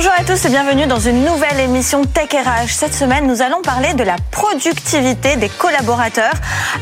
Bonjour 0.00 0.12
à 0.16 0.22
tous 0.22 0.44
et 0.44 0.48
bienvenue 0.48 0.86
dans 0.86 1.00
une 1.00 1.24
nouvelle 1.24 1.58
émission 1.58 2.04
Tech 2.04 2.28
RH. 2.30 2.68
Cette 2.68 2.94
semaine, 2.94 3.26
nous 3.26 3.42
allons 3.42 3.62
parler 3.62 3.94
de 3.94 4.04
la 4.04 4.14
productivité 4.30 5.34
des 5.34 5.48
collaborateurs. 5.48 6.34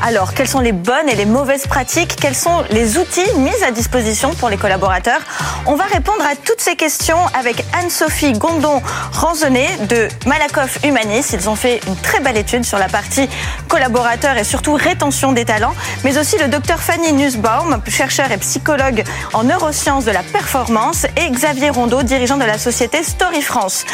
Alors, 0.06 0.34
quelles 0.34 0.48
sont 0.48 0.60
les 0.60 0.72
bonnes 0.72 1.08
et 1.08 1.14
les 1.14 1.24
mauvaises 1.24 1.66
pratiques? 1.66 2.16
Quels 2.20 2.34
sont 2.34 2.62
les 2.70 2.98
outils 2.98 3.24
mis 3.38 3.64
à 3.66 3.70
disposition 3.70 4.34
pour 4.34 4.50
les 4.50 4.58
collaborateurs? 4.58 5.20
On 5.64 5.76
va 5.76 5.84
répondre 5.84 6.22
à 6.30 6.36
toutes 6.36 6.60
ces 6.60 6.76
questions 6.76 7.16
avec 7.32 7.64
Anne-Sophie 7.80 8.34
Gondon-Ranzonnet 8.34 9.86
de 9.88 10.08
Malakoff 10.26 10.84
Humanis. 10.84 11.32
Ils 11.32 11.48
ont 11.48 11.56
fait 11.56 11.80
une 11.86 11.96
très 11.96 12.20
belle 12.20 12.36
étude 12.36 12.66
sur 12.66 12.78
la 12.78 12.88
partie 12.88 13.30
collaborateurs 13.66 14.36
et 14.36 14.44
surtout 14.44 14.74
rétention 14.74 15.32
des 15.32 15.46
talents, 15.46 15.74
mais 16.04 16.18
aussi 16.18 16.36
le 16.36 16.48
docteur 16.48 16.80
Fanny 16.80 17.14
Nussbaum, 17.14 17.80
chercheur 17.88 18.30
et 18.30 18.36
psychologue 18.36 19.04
en 19.32 19.44
neurosciences 19.44 20.04
de 20.04 20.10
la 20.10 20.22
performance, 20.22 21.06
et 21.16 21.30
Xavier 21.30 21.70
Rondeau, 21.70 22.02
dirigeant 22.02 22.36
de 22.36 22.44
la 22.44 22.58
société 22.58 23.05
Story 23.06 23.40
France. 23.40 23.84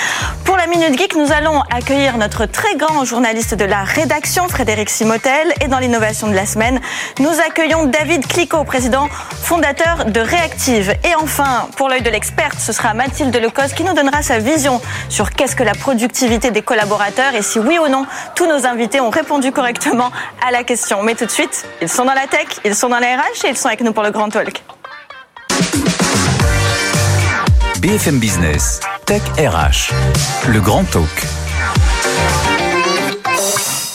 Pour 0.45 0.57
la 0.57 0.67
Minute 0.67 0.99
Geek, 0.99 1.15
nous 1.15 1.33
allons 1.33 1.61
accueillir 1.71 2.17
notre 2.17 2.47
très 2.47 2.75
grand 2.77 3.05
journaliste 3.05 3.55
de 3.55 3.65
la 3.65 3.85
rédaction, 3.85 4.49
Frédéric 4.49 4.89
Simotel, 4.89 5.53
et 5.61 5.69
dans 5.69 5.79
l'innovation 5.79 6.29
de 6.29 6.35
la 6.35 6.47
semaine, 6.47 6.81
nous 7.19 7.41
accueillons 7.47 7.85
David 7.85 8.27
Clicot, 8.27 8.65
président 8.65 9.09
fondateur 9.09 10.07
de 10.07 10.21
Reactive. 10.21 10.95
Et 11.05 11.15
enfin, 11.17 11.69
pour 11.77 11.91
l'œil 11.91 12.03
de 12.03 12.11
l'experte, 12.11 12.59
ce 12.59 12.73
sera 12.73 12.95
Mathilde 12.95 13.37
Lecos 13.37 13.75
qui 13.77 13.85
nous 13.85 13.95
donnera 13.95 14.23
sa 14.23 14.39
vision 14.39 14.81
sur 15.11 15.31
qu'est-ce 15.31 15.57
que 15.57 15.63
la 15.63 15.75
productivité 15.75 16.51
des 16.51 16.63
collaborateurs 16.63 17.35
et 17.35 17.43
si 17.43 17.59
oui 17.59 17.79
ou 17.79 17.89
non, 17.89 18.07
tous 18.35 18.47
nos 18.47 18.67
invités 18.67 19.01
ont 19.01 19.11
répondu 19.11 19.53
correctement 19.53 20.11
à 20.47 20.51
la 20.51 20.65
question. 20.65 21.03
Mais 21.03 21.15
tout 21.15 21.27
de 21.27 21.31
suite, 21.31 21.67
ils 21.83 21.89
sont 21.89 22.07
dans 22.07 22.15
la 22.15 22.27
tech, 22.27 22.47
ils 22.65 22.75
sont 22.75 22.89
dans 22.89 22.99
la 22.99 23.17
RH 23.17 23.45
et 23.45 23.49
ils 23.51 23.57
sont 23.57 23.69
avec 23.69 23.83
nous 23.83 23.93
pour 23.93 24.03
le 24.03 24.11
Grand 24.11 24.31
Talk. 24.31 24.63
BFM 27.83 28.21
Business, 28.21 28.79
Le 30.47 30.61
Grand 30.63 30.85
Talk. 30.85 31.42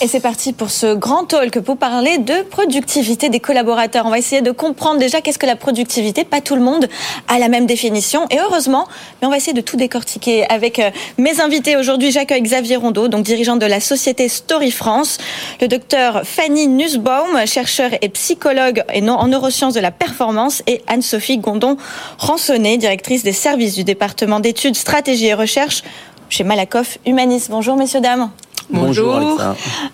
Et 0.00 0.06
c'est 0.06 0.20
parti 0.20 0.52
pour 0.52 0.70
ce 0.70 0.94
grand 0.94 1.24
talk 1.24 1.58
pour 1.58 1.76
parler 1.76 2.18
de 2.18 2.42
productivité 2.42 3.30
des 3.30 3.40
collaborateurs. 3.40 4.06
On 4.06 4.10
va 4.10 4.18
essayer 4.18 4.42
de 4.42 4.52
comprendre 4.52 5.00
déjà 5.00 5.20
qu'est-ce 5.20 5.40
que 5.40 5.46
la 5.46 5.56
productivité. 5.56 6.22
Pas 6.22 6.40
tout 6.40 6.54
le 6.54 6.60
monde 6.60 6.88
a 7.26 7.40
la 7.40 7.48
même 7.48 7.66
définition. 7.66 8.24
Et 8.30 8.38
heureusement, 8.38 8.86
mais 9.20 9.26
on 9.26 9.30
va 9.30 9.38
essayer 9.38 9.54
de 9.54 9.60
tout 9.60 9.76
décortiquer 9.76 10.48
avec 10.50 10.78
euh, 10.78 10.90
mes 11.16 11.40
invités 11.40 11.76
aujourd'hui. 11.76 12.12
J'accueille 12.12 12.42
Xavier 12.42 12.76
Rondeau, 12.76 13.08
donc 13.08 13.24
dirigeant 13.24 13.56
de 13.56 13.66
la 13.66 13.80
société 13.80 14.28
Story 14.28 14.70
France, 14.70 15.18
le 15.60 15.66
docteur 15.66 16.22
Fanny 16.22 16.68
Nussbaum, 16.68 17.44
chercheur 17.46 17.90
et 18.00 18.08
psychologue 18.10 18.84
en 18.94 19.26
neurosciences 19.26 19.74
de 19.74 19.80
la 19.80 19.90
performance, 19.90 20.62
et 20.68 20.80
Anne-Sophie 20.86 21.38
Gondon-Ransonnet, 21.38 22.76
directrice 22.76 23.24
des 23.24 23.32
services 23.32 23.74
du 23.74 23.82
département 23.82 24.38
d'études, 24.38 24.76
stratégie 24.76 25.26
et 25.26 25.34
recherche 25.34 25.82
chez 26.28 26.44
Malakoff 26.44 26.98
Humanis. 27.04 27.46
Bonjour 27.50 27.74
messieurs, 27.74 28.00
dames. 28.00 28.30
Bonjour. 28.70 29.40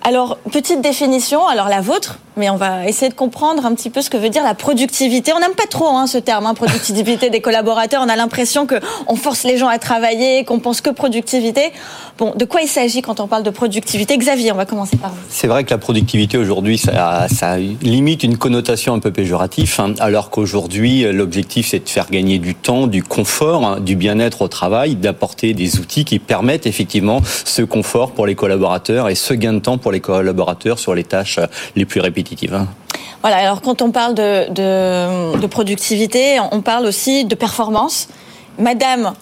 Alors, 0.03 0.39
petite 0.51 0.81
définition, 0.81 1.47
alors 1.47 1.69
la 1.69 1.81
vôtre, 1.81 2.19
mais 2.37 2.51
on 2.51 2.57
va 2.57 2.87
essayer 2.89 3.09
de 3.09 3.15
comprendre 3.15 3.65
un 3.65 3.75
petit 3.75 3.91
peu 3.91 4.03
ce 4.03 4.11
que 4.11 4.17
veut 4.17 4.29
dire 4.29 4.43
la 4.43 4.55
productivité. 4.55 5.33
On 5.35 5.41
n'aime 5.41 5.55
pas 5.55 5.67
trop 5.69 5.89
hein, 5.89 6.07
ce 6.07 6.19
terme, 6.19 6.47
hein, 6.47 6.55
productivité 6.55 7.31
des 7.31 7.41
collaborateurs. 7.41 8.03
On 8.05 8.09
a 8.09 8.17
l'impression 8.17 8.67
qu'on 8.67 9.17
force 9.17 9.45
les 9.45 9.57
gens 9.57 9.69
à 9.69 9.79
travailler, 9.79 10.45
qu'on 10.45 10.59
pense 10.59 10.81
que 10.81 10.91
productivité. 10.91 11.73
Bon, 12.19 12.33
de 12.37 12.45
quoi 12.45 12.61
il 12.63 12.69
s'agit 12.69 13.03
quand 13.03 13.21
on 13.21 13.27
parle 13.27 13.43
de 13.43 13.51
productivité? 13.51 14.17
Xavier, 14.17 14.53
on 14.53 14.57
va 14.57 14.67
commencer 14.67 14.97
par 14.97 15.11
vous. 15.11 15.17
C'est 15.29 15.47
vrai 15.47 15.65
que 15.65 15.71
la 15.71 15.79
productivité 15.79 16.39
aujourd'hui, 16.39 16.79
ça, 16.79 17.27
limite 17.83 18.23
une 18.23 18.37
connotation 18.37 18.95
un 18.95 18.99
peu 18.99 19.11
péjorative, 19.11 19.75
hein, 19.79 19.95
alors 20.01 20.31
qu'aujourd'hui, 20.31 21.05
l'objectif, 21.13 21.69
c'est 21.69 21.85
de 21.85 21.89
faire 21.89 22.11
gagner 22.11 22.39
du 22.39 22.55
temps, 22.55 22.87
du 22.87 23.03
confort, 23.03 23.81
du 23.81 23.97
bien-être 23.97 24.43
au 24.43 24.49
travail, 24.49 24.97
d'apporter 24.97 25.55
des 25.55 25.79
outils 25.79 26.05
qui 26.05 26.19
permettent 26.19 26.67
effectivement 26.67 27.21
ce 27.45 27.63
confort 27.63 28.13
pour 28.13 28.27
les 28.27 28.35
collaborateurs 28.35 29.09
et 29.09 29.15
ce 29.15 29.35
gain 29.35 29.53
de 29.53 29.59
temps 29.59 29.79
pour 29.79 29.93
les 29.93 30.01
collaborateurs 30.01 30.79
sur 30.79 30.95
les 30.95 31.05
tâches 31.05 31.39
les 31.77 31.85
plus 31.85 32.01
répétitives. 32.01 32.24
Hein. 32.55 32.67
Voilà, 33.23 33.37
alors 33.37 33.63
quand 33.63 33.83
on 33.83 33.91
parle 33.91 34.15
de, 34.15 34.51
de 34.51 35.47
productivité, 35.47 36.39
on 36.53 36.61
parle 36.61 36.87
aussi 36.87 37.25
de 37.25 37.35
performance. 37.35 38.09
Madame 38.59 39.15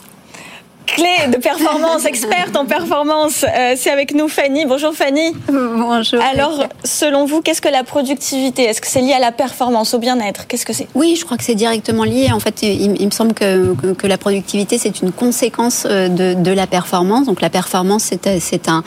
clé 0.87 1.31
de 1.31 1.37
performance, 1.37 2.05
experte 2.05 2.57
en 2.57 2.67
performance. 2.67 3.45
Euh, 3.45 3.75
c'est 3.77 3.91
avec 3.91 4.15
nous 4.15 4.29
Fanny. 4.29 4.65
Bonjour 4.67 4.93
Fanny. 4.93 5.35
Bonjour. 5.49 6.21
Alors, 6.23 6.67
selon 6.85 7.25
vous, 7.25 7.41
qu'est-ce 7.41 7.61
que 7.61 7.69
la 7.69 7.85
productivité? 7.85 8.65
Est-ce 8.65 8.81
que 8.81 8.87
c'est 8.87 9.01
lié 9.01 9.13
à 9.13 9.19
la 9.19 9.33
performance, 9.33 9.95
au 9.95 9.99
bien-être? 9.99 10.47
Qu'est-ce 10.47 10.67
que 10.67 10.73
c'est? 10.73 10.89
Oui, 10.95 11.17
je 11.19 11.25
crois 11.25 11.37
que 11.37 11.45
c'est 11.45 11.55
directement 11.55 12.05
lié. 12.05 12.31
En 12.33 12.41
fait, 12.41 12.63
il, 12.63 13.07
me 13.07 13.11
semble 13.11 13.35
que, 13.35 13.75
que, 13.95 14.07
la 14.07 14.19
productivité, 14.19 14.79
c'est 14.79 15.03
une 15.03 15.13
conséquence 15.13 15.87
euh, 15.89 16.09
de, 16.09 16.35
de, 16.35 16.51
la 16.51 16.67
performance. 16.67 17.27
Donc 17.27 17.41
la 17.41 17.51
performance, 17.51 18.05
c'est, 18.05 18.27
euh, 18.27 18.39
c'est, 18.41 18.69
un, 18.69 18.83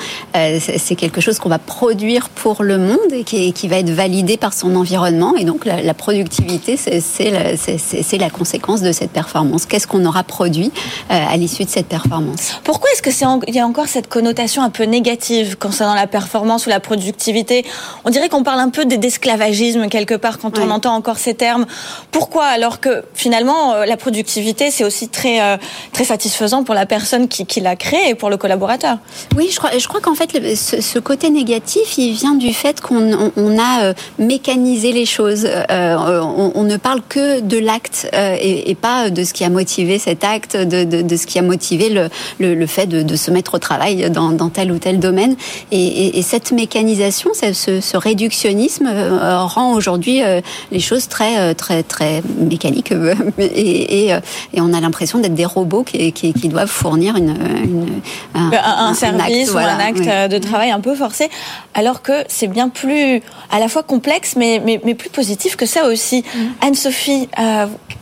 c'est 0.60 0.96
quelque 0.96 1.22
chose 1.22 1.40
qu'on 1.40 1.50
va 1.50 1.60
produire 1.60 2.30
pour 2.30 2.64
le 2.64 2.78
monde 2.78 3.12
et 3.12 3.24
qui, 3.24 3.54
qui, 3.54 3.68
va 3.68 3.78
être 3.78 3.90
validé 3.90 4.38
par 4.38 4.54
son 4.54 4.76
environnement. 4.76 5.36
Et 5.38 5.44
donc 5.44 5.66
la, 5.66 5.82
la 5.82 5.94
productivité, 5.94 6.78
c'est, 6.78 7.00
c'est, 7.00 7.32
la, 7.32 7.58
c'est, 7.58 8.18
la 8.18 8.30
conséquence 8.30 8.82
de 8.82 8.92
cette 8.92 9.12
performance. 9.12 9.66
Qu'est-ce 9.66 9.88
qu'on 9.88 10.06
aura 10.06 10.24
produit 10.24 10.72
à 11.10 11.36
l'issue 11.38 11.64
de 11.64 11.70
cette 11.70 11.85
performance. 11.86 12.60
Pourquoi 12.64 12.90
est-ce 12.92 13.02
que 13.02 13.12
c'est 13.12 13.26
il 13.48 13.56
y 13.56 13.60
a 13.60 13.66
encore 13.66 13.88
cette 13.88 14.08
connotation 14.08 14.62
un 14.62 14.70
peu 14.70 14.84
négative 14.84 15.58
concernant 15.58 15.96
la 15.96 16.08
performance 16.08 16.66
ou 16.66 16.70
la 16.70 16.80
productivité? 16.80 17.66
On 18.04 18.10
dirait 18.10 18.30
qu'on 18.30 18.44
parle 18.44 18.60
un 18.60 18.70
peu 18.70 18.86
d'esclavagisme 18.86 19.88
quelque 19.88 20.16
part 20.16 20.40
quand 20.40 20.60
on 20.60 20.70
entend 20.70 20.94
encore 20.96 21.18
ces 21.18 21.34
termes. 21.34 21.66
Pourquoi? 22.12 22.46
Alors 22.46 22.80
que 22.80 23.04
finalement 23.14 23.74
euh, 23.74 23.86
la 23.86 23.98
productivité 23.98 24.72
c'est 24.72 24.84
aussi 24.84 25.10
très 25.10 25.42
euh, 25.42 25.58
très 25.92 26.04
satisfaisant 26.04 26.64
pour 26.64 26.76
la 26.76 26.86
personne 26.86 27.28
qui, 27.28 27.46
qui 27.46 27.62
l'a 27.62 27.76
créé 27.76 28.10
et 28.10 28.16
pour 28.16 28.30
le 28.30 28.38
collaborateur. 28.38 28.98
Oui, 29.36 29.50
je 29.52 29.58
crois 29.58 29.72
je 29.78 29.88
crois 29.88 30.02
qu'en 30.02 30.16
fait 30.16 30.56
ce, 30.56 31.00
côté 31.00 31.30
négatif 31.30 31.98
il 31.98 32.14
vient 32.14 32.36
du 32.36 32.54
fait 32.54 32.82
qu'on 32.82 33.32
on, 33.36 33.60
a 33.60 33.84
euh, 33.84 33.94
mécanisé 34.20 34.92
les 34.92 35.06
choses. 35.06 35.48
on, 35.70 36.52
on, 36.56 36.64
ne 36.64 36.78
parle 36.78 37.02
que 37.08 37.42
de 37.42 37.58
l'acte 37.58 38.08
et, 38.14 38.70
et, 38.70 38.76
pas 38.76 39.10
de 39.10 39.24
ce 39.24 39.34
qui 39.34 39.44
a 39.44 39.50
motivé 39.50 40.00
cet 40.00 40.24
acte, 40.24 40.58
de, 40.58 40.84
de, 40.84 41.02
de 41.02 41.16
ce 41.16 41.26
qui 41.26 41.38
a 41.40 41.42
motivé 41.42 41.75
le, 41.78 42.10
le, 42.40 42.68
fait 42.68 42.88
de, 42.88 43.02
de, 43.02 43.16
se 43.16 43.32
mettre 43.32 43.56
au 43.56 43.60
travail 43.60 44.10
dans, 44.10 44.32
dans, 44.32 44.50
tel 44.50 44.72
ou 44.72 44.78
tel 44.78 45.00
domaine. 45.00 45.36
Et, 45.72 46.18
et, 46.18 46.22
cette 46.22 46.52
mécanisation, 46.52 47.32
ce, 47.34 47.82
ce 47.82 47.98
réductionnisme 47.98 48.88
euh, 48.88 49.44
rend 49.44 49.74
aujourd'hui 49.74 50.24
euh, 50.24 50.42
les 50.72 50.80
choses 50.80 51.08
très, 51.08 51.40
euh, 51.40 51.54
très, 51.54 51.84
très 51.84 52.22
mécaniques. 52.40 52.94
Et, 53.40 54.10
et, 54.10 54.62
on 54.62 54.74
a 54.74 54.80
l'impression 54.80 55.20
d'être 55.20 55.34
des 55.34 55.46
robots 55.46 55.84
qui, 55.84 56.12
qui, 56.12 56.34
qui, 56.34 56.48
doivent 56.48 56.70
fournir 56.70 57.16
une, 57.16 57.36
une 57.64 58.02
un, 58.34 58.52
un, 58.54 58.94
service 58.94 59.52
ou 59.52 59.58
un 59.58 59.80
acte 59.80 60.32
de 60.32 60.38
travail 60.38 60.72
un 60.72 60.80
peu 60.80 60.96
forcé, 60.96 61.30
alors 61.74 62.02
que 62.02 62.24
c'est 62.28 62.48
bien 62.48 62.70
plus 62.70 63.22
à 63.52 63.60
la 63.60 63.68
fois 63.68 63.84
complexe, 63.84 64.36
mais, 64.36 64.62
mais, 64.66 64.82
mais 64.84 64.96
plus 64.96 65.10
positif 65.10 65.56
que 65.56 65.66
ça 65.66 65.88
aussi. 65.88 66.24
Mm. 66.24 66.40
Anne-Sophie, 66.68 67.28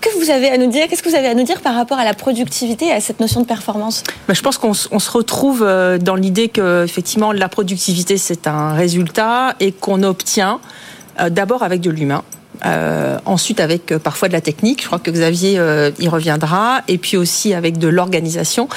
que 0.03 0.19
vous 0.19 0.29
avez 0.29 0.49
à 0.49 0.57
nous 0.57 0.67
dire 0.67 0.87
Qu'est-ce 0.87 1.03
que 1.03 1.09
vous 1.09 1.15
avez 1.15 1.27
à 1.27 1.33
nous 1.33 1.43
dire 1.43 1.61
par 1.61 1.75
rapport 1.75 1.97
à 1.97 2.05
la 2.05 2.13
productivité 2.13 2.87
et 2.87 2.91
à 2.91 3.01
cette 3.01 3.19
notion 3.19 3.41
de 3.41 3.45
performance? 3.45 3.62
Je 4.29 4.41
pense 4.41 4.57
qu'on 4.57 4.73
se 4.73 5.11
retrouve 5.11 5.63
euh, 5.65 5.97
dans 5.97 6.15
l'idée 6.15 6.49
que 6.49 6.83
effectivement 6.83 7.31
la 7.31 7.49
productivité 7.49 8.17
c'est 8.17 8.47
un 8.47 8.73
résultat 8.73 9.55
et 9.59 9.71
qu'on 9.71 10.03
obtient 10.03 10.59
euh, 11.19 11.29
d'abord 11.29 11.63
avec 11.63 11.81
de 11.81 11.89
l'humain. 11.89 12.23
Euh, 12.65 13.17
ensuite 13.25 13.59
avec 13.59 13.97
parfois 13.97 14.27
de 14.27 14.33
la 14.33 14.41
technique, 14.41 14.81
je 14.81 14.87
crois 14.87 14.99
que 14.99 15.11
Xavier 15.11 15.59
y 15.99 16.07
reviendra, 16.07 16.81
et 16.87 16.97
puis 16.97 17.17
aussi 17.17 17.53
avec 17.53 17.77
de 17.77 17.87
l'organisation. 17.87 18.69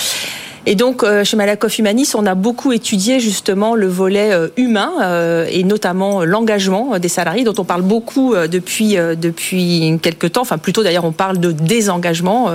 Et 0.69 0.75
donc, 0.75 1.05
euh, 1.05 1.23
chez 1.23 1.37
Malakoff 1.37 1.79
Humanis, 1.79 2.17
on 2.17 2.27
a 2.27 2.35
beaucoup 2.35 2.73
étudié 2.73 3.21
justement 3.21 3.77
le 3.77 3.87
volet 3.87 4.33
euh, 4.33 4.49
humain 4.57 4.93
euh, 5.01 5.47
et 5.49 5.63
notamment 5.63 6.25
l'engagement 6.25 6.99
des 6.99 7.09
salariés, 7.09 7.45
dont 7.45 7.55
on 7.59 7.65
parle 7.65 7.83
beaucoup 7.83 8.35
depuis 8.35 8.97
depuis 8.97 9.99
quelques 10.03 10.33
temps. 10.33 10.43
Enfin, 10.43 10.59
plutôt 10.59 10.83
d'ailleurs, 10.83 11.05
on 11.05 11.13
parle 11.13 11.39
de 11.39 11.53
désengagement 11.53 12.51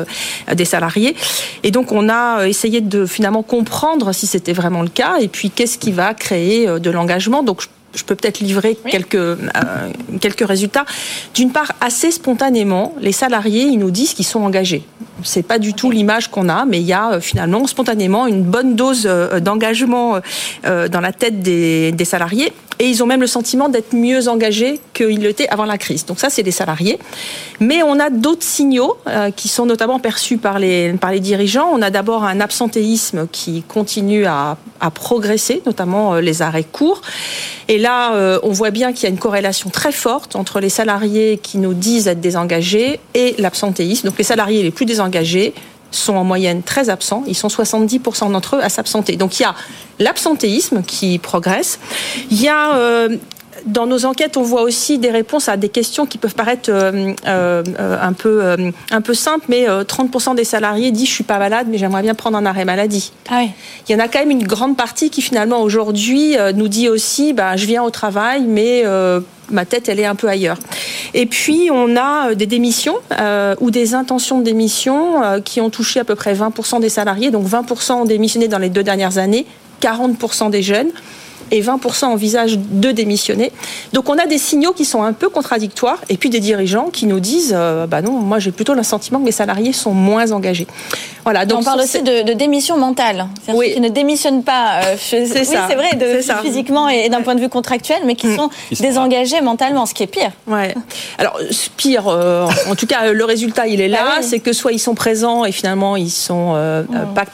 des 0.54 0.66
salariés. 0.66 1.16
Et 1.64 1.72
donc, 1.72 1.92
on 1.92 2.10
a 2.10 2.48
essayé 2.48 2.82
de 2.82 3.06
finalement 3.06 3.44
comprendre 3.44 4.14
si 4.14 4.28
c'était 4.28 4.54
vraiment 4.54 4.82
le 4.82 4.90
cas, 4.90 5.18
et 5.22 5.28
puis 5.28 5.50
qu'est-ce 5.50 5.78
qui 5.78 5.92
va 5.92 6.14
créer 6.14 6.68
de 6.68 6.90
l'engagement. 6.90 7.44
Je 7.94 8.04
peux 8.04 8.16
peut-être 8.16 8.40
livrer 8.40 8.78
quelques, 8.90 9.16
euh, 9.16 9.38
quelques 10.20 10.48
résultats. 10.48 10.86
D'une 11.34 11.52
part, 11.52 11.74
assez 11.82 12.12
spontanément, 12.12 12.96
les 13.00 13.12
salariés, 13.12 13.64
ils 13.64 13.80
nous 13.80 13.92
disent 13.92 14.14
qu'ils 14.14 14.26
sont 14.26 14.42
engagés. 14.42 14.84
C'est 15.24 15.44
pas 15.44 15.60
du 15.60 15.74
tout 15.74 15.92
l'image 15.92 16.30
qu'on 16.30 16.50
a, 16.50 16.66
mais 16.66 16.80
il 16.80 16.86
y 16.86 16.94
a 16.94 17.14
euh, 17.14 17.20
finalement 17.20 17.68
spontanément 17.68 18.28
une 18.28 18.44
bonne 18.44 18.76
dose 18.76 19.04
euh, 19.06 19.40
d'engagement 19.40 20.20
dans 20.64 21.00
la 21.00 21.12
tête 21.12 21.42
des, 21.42 21.92
des 21.92 22.06
salariés. 22.06 22.54
Et 22.82 22.90
ils 22.90 23.04
ont 23.04 23.06
même 23.06 23.22
le 23.22 23.28
sentiment 23.28 23.70
d'être 23.70 23.94
mieux 23.94 24.28
engagés 24.28 24.80
qu'ils 24.96 25.20
l'étaient 25.20 25.48
avant 25.50 25.66
la 25.66 25.78
crise. 25.78 26.04
Donc 26.08 26.20
ça, 26.20 26.32
c'est 26.32 26.42
les 26.42 26.50
salariés. 26.50 26.98
Mais 27.60 27.84
on 27.84 28.00
a 28.00 28.10
d'autres 28.10 28.42
signaux 28.42 28.98
euh, 29.08 29.30
qui 29.30 29.50
sont 29.50 29.68
notamment 29.68 30.00
perçus 30.00 30.38
par 30.38 30.58
les, 30.58 30.92
dirigeants. 31.20 31.70
On 31.72 31.84
a 31.84 31.92
d'abord 31.92 32.24
un 32.24 32.40
absentéisme 32.40 33.28
qui 33.32 33.62
continue 33.62 34.26
à, 34.26 34.58
à 34.80 34.90
progresser, 34.90 35.62
notamment 35.68 36.16
euh, 36.16 36.22
les 36.22 36.42
arrêts 36.42 36.64
courts. 36.64 37.04
Et 37.68 37.78
là, 37.78 38.16
euh, 38.16 38.40
on 38.42 38.50
voit 38.50 38.72
bien 38.72 38.94
qu'il 38.94 39.04
y 39.04 39.06
a 39.06 39.10
une 39.10 39.20
corrélation 39.20 39.70
très 39.70 39.92
forte 39.92 40.36
entre 40.36 40.60
les 40.60 40.70
salariés 40.70 41.38
qui 41.38 41.60
nous 41.60 41.76
disent 41.76 42.08
être 42.08 42.20
désengagés 42.20 43.00
et 43.14 43.36
l'absentéisme. 43.38 44.08
Donc 44.08 44.18
les 44.18 44.24
salariés 44.24 44.64
les 44.64 44.72
plus 44.72 44.88
désengagés 44.88 45.54
sont 45.92 46.16
en 46.16 46.24
moyenne 46.24 46.64
très 46.64 46.90
absents. 46.90 47.24
Ils 47.28 47.36
sont 47.36 47.50
70% 47.50 48.32
d'entre 48.32 48.56
eux 48.56 48.64
à 48.64 48.70
s'absenter. 48.70 49.18
Donc 49.18 49.40
il 49.40 49.44
y 49.44 49.46
a 49.46 49.56
l'absentéisme 50.00 50.84
qui 50.84 51.20
progresse. 51.20 51.80
Il 52.32 52.42
y 52.42 52.48
a 52.48 52.76
euh, 52.76 53.18
dans 53.66 53.86
nos 53.86 54.06
enquêtes, 54.06 54.38
on 54.38 54.42
voit 54.42 54.62
aussi 54.62 54.98
des 54.98 55.12
réponses 55.12 55.50
à 55.50 55.58
des 55.58 55.70
questions 55.70 56.06
qui 56.06 56.18
peuvent 56.18 56.36
paraître 56.36 56.70
euh, 56.70 57.14
euh, 57.28 57.64
un, 58.02 58.14
peu, 58.14 58.44
euh, 58.44 58.72
un 58.92 59.02
peu 59.02 59.14
simples, 59.14 59.46
mais 59.50 59.68
30% 59.68 60.36
des 60.36 60.44
salariés 60.44 60.92
disent 60.92 61.08
je 61.08 61.14
suis 61.14 61.24
pas 61.24 61.40
malade, 61.40 61.68
mais 61.70 61.78
j'aimerais 61.78 62.02
bien 62.02 62.16
prendre 62.16 62.38
un 62.38 62.46
arrêt 62.46 62.66
maladie. 62.66 63.12
Ah 63.30 63.40
oui. 63.42 63.50
Il 63.88 63.92
y 63.92 63.96
en 63.96 64.00
a 64.00 64.08
quand 64.08 64.20
même 64.20 64.32
une 64.32 64.48
grande 64.48 64.78
partie 64.78 65.10
qui 65.10 65.22
finalement 65.22 65.62
aujourd'hui 65.62 66.36
nous 66.56 66.68
dit 66.68 66.90
aussi 66.90 67.34
bah, 67.34 67.56
je 67.56 67.66
viens 67.66 67.84
au 67.84 67.90
travail, 67.90 68.44
mais 68.48 68.84
ma 69.52 69.66
tête, 69.66 69.90
elle 69.90 70.00
est 70.00 70.06
un 70.06 70.16
peu 70.16 70.28
ailleurs. 70.28 70.58
Et 71.14 71.26
puis, 71.26 71.70
on 71.72 71.96
a 71.98 72.34
des 72.36 72.46
démissions 72.46 72.96
euh, 73.20 73.56
ou 73.60 73.72
des 73.72 73.94
intentions 73.94 74.40
de 74.40 74.44
démission 74.44 75.24
euh, 75.24 75.42
qui 75.42 75.62
ont 75.62 75.70
touché 75.70 76.00
à 76.00 76.04
peu 76.04 76.16
près 76.16 76.34
20% 76.34 76.80
des 76.80 76.90
salariés. 76.90 77.32
Donc, 77.32 77.48
20% 77.48 77.94
ont 77.94 78.06
démissionné 78.06 78.48
dans 78.48 78.58
les 78.58 78.70
deux 78.70 78.84
dernières 78.84 79.18
années, 79.18 79.46
40% 79.82 80.50
des 80.50 80.62
jeunes 80.62 80.90
et 81.52 81.62
20% 81.62 82.06
envisagent 82.06 82.58
de 82.58 82.92
démissionner. 82.92 83.52
Donc 83.94 84.10
on 84.10 84.18
a 84.18 84.26
des 84.26 84.38
signaux 84.38 84.72
qui 84.72 84.86
sont 84.86 85.04
un 85.04 85.14
peu 85.14 85.30
contradictoires 85.30 86.00
et 86.10 86.18
puis 86.18 86.30
des 86.30 86.40
dirigeants 86.40 86.90
qui 86.92 87.06
nous 87.06 87.20
disent 87.20 87.54
euh, 87.56 87.88
bah 87.88 88.02
non, 88.02 88.14
moi 88.14 88.40
j'ai 88.40 88.52
plutôt 88.52 88.74
le 88.74 88.84
sentiment 88.84 89.20
que 89.20 89.26
mes 89.26 89.32
salariés 89.32 89.74
sont 89.74 89.94
moins 89.94 90.32
engagés. 90.32 90.68
Voilà, 91.24 91.46
donc 91.46 91.60
on 91.60 91.64
parle 91.64 91.82
aussi 91.82 92.02
de, 92.02 92.24
de, 92.24 92.34
démission 92.34 92.78
mentale, 92.78 93.28
oui. 93.50 93.74
qui 93.74 93.82
ne 93.82 93.90
démissionnent 93.90 94.44
pas 94.44 94.82
euh, 94.86 94.96
c'est 95.00 95.22
oui, 95.22 95.46
c'est 95.46 95.76
vrai 95.76 95.96
de, 95.96 96.22
physiquement 96.42 96.90
et 96.90 97.10
d'un 97.10 97.22
point 97.22 97.36
de 97.36 97.42
vue 97.42 97.50
contractuel 97.50 98.02
mais 98.06 98.16
qui 98.16 98.28
mmh. 98.28 98.38
sont 98.38 98.50
désengagés 98.80 99.42
mentalement, 99.42 99.86
ce 99.86 99.94
qui 99.94 100.04
est 100.04 100.08
pire. 100.08 100.32
Ouais. 100.48 100.74
Alors 101.18 101.38
pire 101.78 102.08
euh, 102.08 102.48
en 102.70 102.76
tout 102.76 102.88
cas 102.88 103.12
le 103.12 103.26
résultat 103.26 103.68
il 103.68 103.82
est 103.82 103.88
là, 103.88 104.00
bah 104.04 104.12
oui. 104.20 104.28
c'est 104.28 104.40
que 104.40 104.54
soit 104.54 104.72
ils 104.72 104.80
sont 104.80 104.96
présents 104.96 105.46
et 105.46 105.52
finalement 105.52 105.96
ils 105.96 106.10
sont 106.10 106.54
euh, 106.56 106.84
mmh. 106.84 107.14
pas 107.14 107.26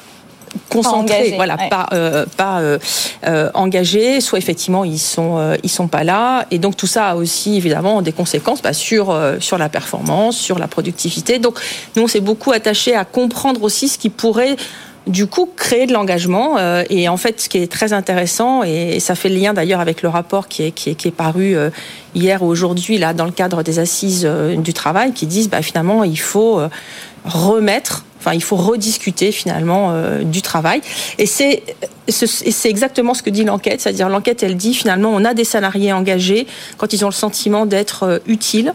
concentrés, 0.70 1.34
voilà, 1.36 1.56
ouais. 1.56 1.70
pas 1.70 1.88
euh, 1.94 2.26
pas 2.38 2.60
euh, 2.60 2.78
euh, 3.26 3.50
engagés, 3.54 4.22
soit 4.22 4.40
effectivement 4.40 4.84
ils 4.84 5.00
sont 5.00 5.38
euh, 5.38 5.56
ils 5.64 5.70
sont 5.70 5.88
pas 5.88 6.04
là, 6.04 6.46
et 6.52 6.60
donc 6.60 6.76
tout 6.76 6.88
ça 6.88 7.10
a 7.10 7.16
aussi 7.16 7.58
évidemment 7.58 8.02
des 8.02 8.12
conséquences 8.12 8.62
bah, 8.62 8.74
sur 8.74 9.18
sur 9.40 9.58
la 9.58 9.70
performance, 9.70 10.38
sur 10.38 10.60
la 10.60 10.68
productivité. 10.68 11.40
Donc 11.40 11.60
nous 11.96 12.04
on 12.04 12.08
s'est 12.08 12.22
beaucoup 12.22 12.52
attaché 12.52 12.96
à 12.96 13.06
comprendre 13.06 13.64
aussi 13.64 13.88
ce 13.88 13.98
qui 13.98 14.10
pourrait 14.10 14.56
du 15.08 15.28
coup 15.28 15.50
créer 15.56 15.86
de 15.86 15.94
l'engagement 15.94 16.58
euh, 16.58 16.84
et 16.90 17.10
en 17.10 17.18
fait 17.18 17.42
ce 17.42 17.50
qui 17.50 17.58
est 17.58 17.72
très 17.72 17.94
intéressant 17.94 18.64
et, 18.64 19.00
ça 19.00 19.16
fait 19.16 19.30
le 19.30 19.36
lien 19.36 19.54
d'ailleurs 19.54 19.80
avec 19.80 20.02
le 20.02 20.10
rapport 20.10 20.48
qui 20.48 20.64
est, 20.64 20.72
qui 20.72 20.90
est, 20.90 20.96
qui 20.96 21.08
est 21.08 21.12
paru 21.12 21.56
euh, 21.56 21.70
hier 22.16 22.44
ou 22.44 22.48
aujourd'hui 22.48 22.98
là 22.98 23.14
dans 23.14 23.26
le 23.26 23.32
cadre 23.32 23.64
des 23.64 23.80
assises 23.80 24.24
euh, 24.26 24.56
du 24.56 24.74
travail 24.74 25.14
qui 25.14 25.28
disent 25.28 25.50
bah, 25.50 25.62
finalement 25.62 26.04
il 26.04 26.20
faut 26.20 26.60
euh, 26.60 26.70
remettre 27.26 28.04
Enfin, 28.20 28.34
il 28.34 28.42
faut 28.42 28.56
rediscuter 28.56 29.32
finalement 29.32 29.92
euh, 29.92 30.24
du 30.24 30.42
travail. 30.42 30.82
Et 31.18 31.26
c'est 31.26 31.64
c'est 32.08 32.70
exactement 32.70 33.14
ce 33.14 33.22
que 33.22 33.30
dit 33.30 33.44
l'enquête, 33.44 33.82
c'est-à-dire 33.82 34.10
l'enquête 34.10 34.44
elle 34.44 34.56
dit 34.56 34.74
finalement 34.74 35.10
on 35.14 35.24
a 35.24 35.34
des 35.34 35.44
salariés 35.44 35.94
engagés 35.94 36.48
quand 36.78 36.94
ils 36.94 37.04
ont 37.06 37.10
le 37.10 37.14
sentiment 37.14 37.66
d'être 37.66 38.04
euh, 38.04 38.20
utiles 38.28 38.74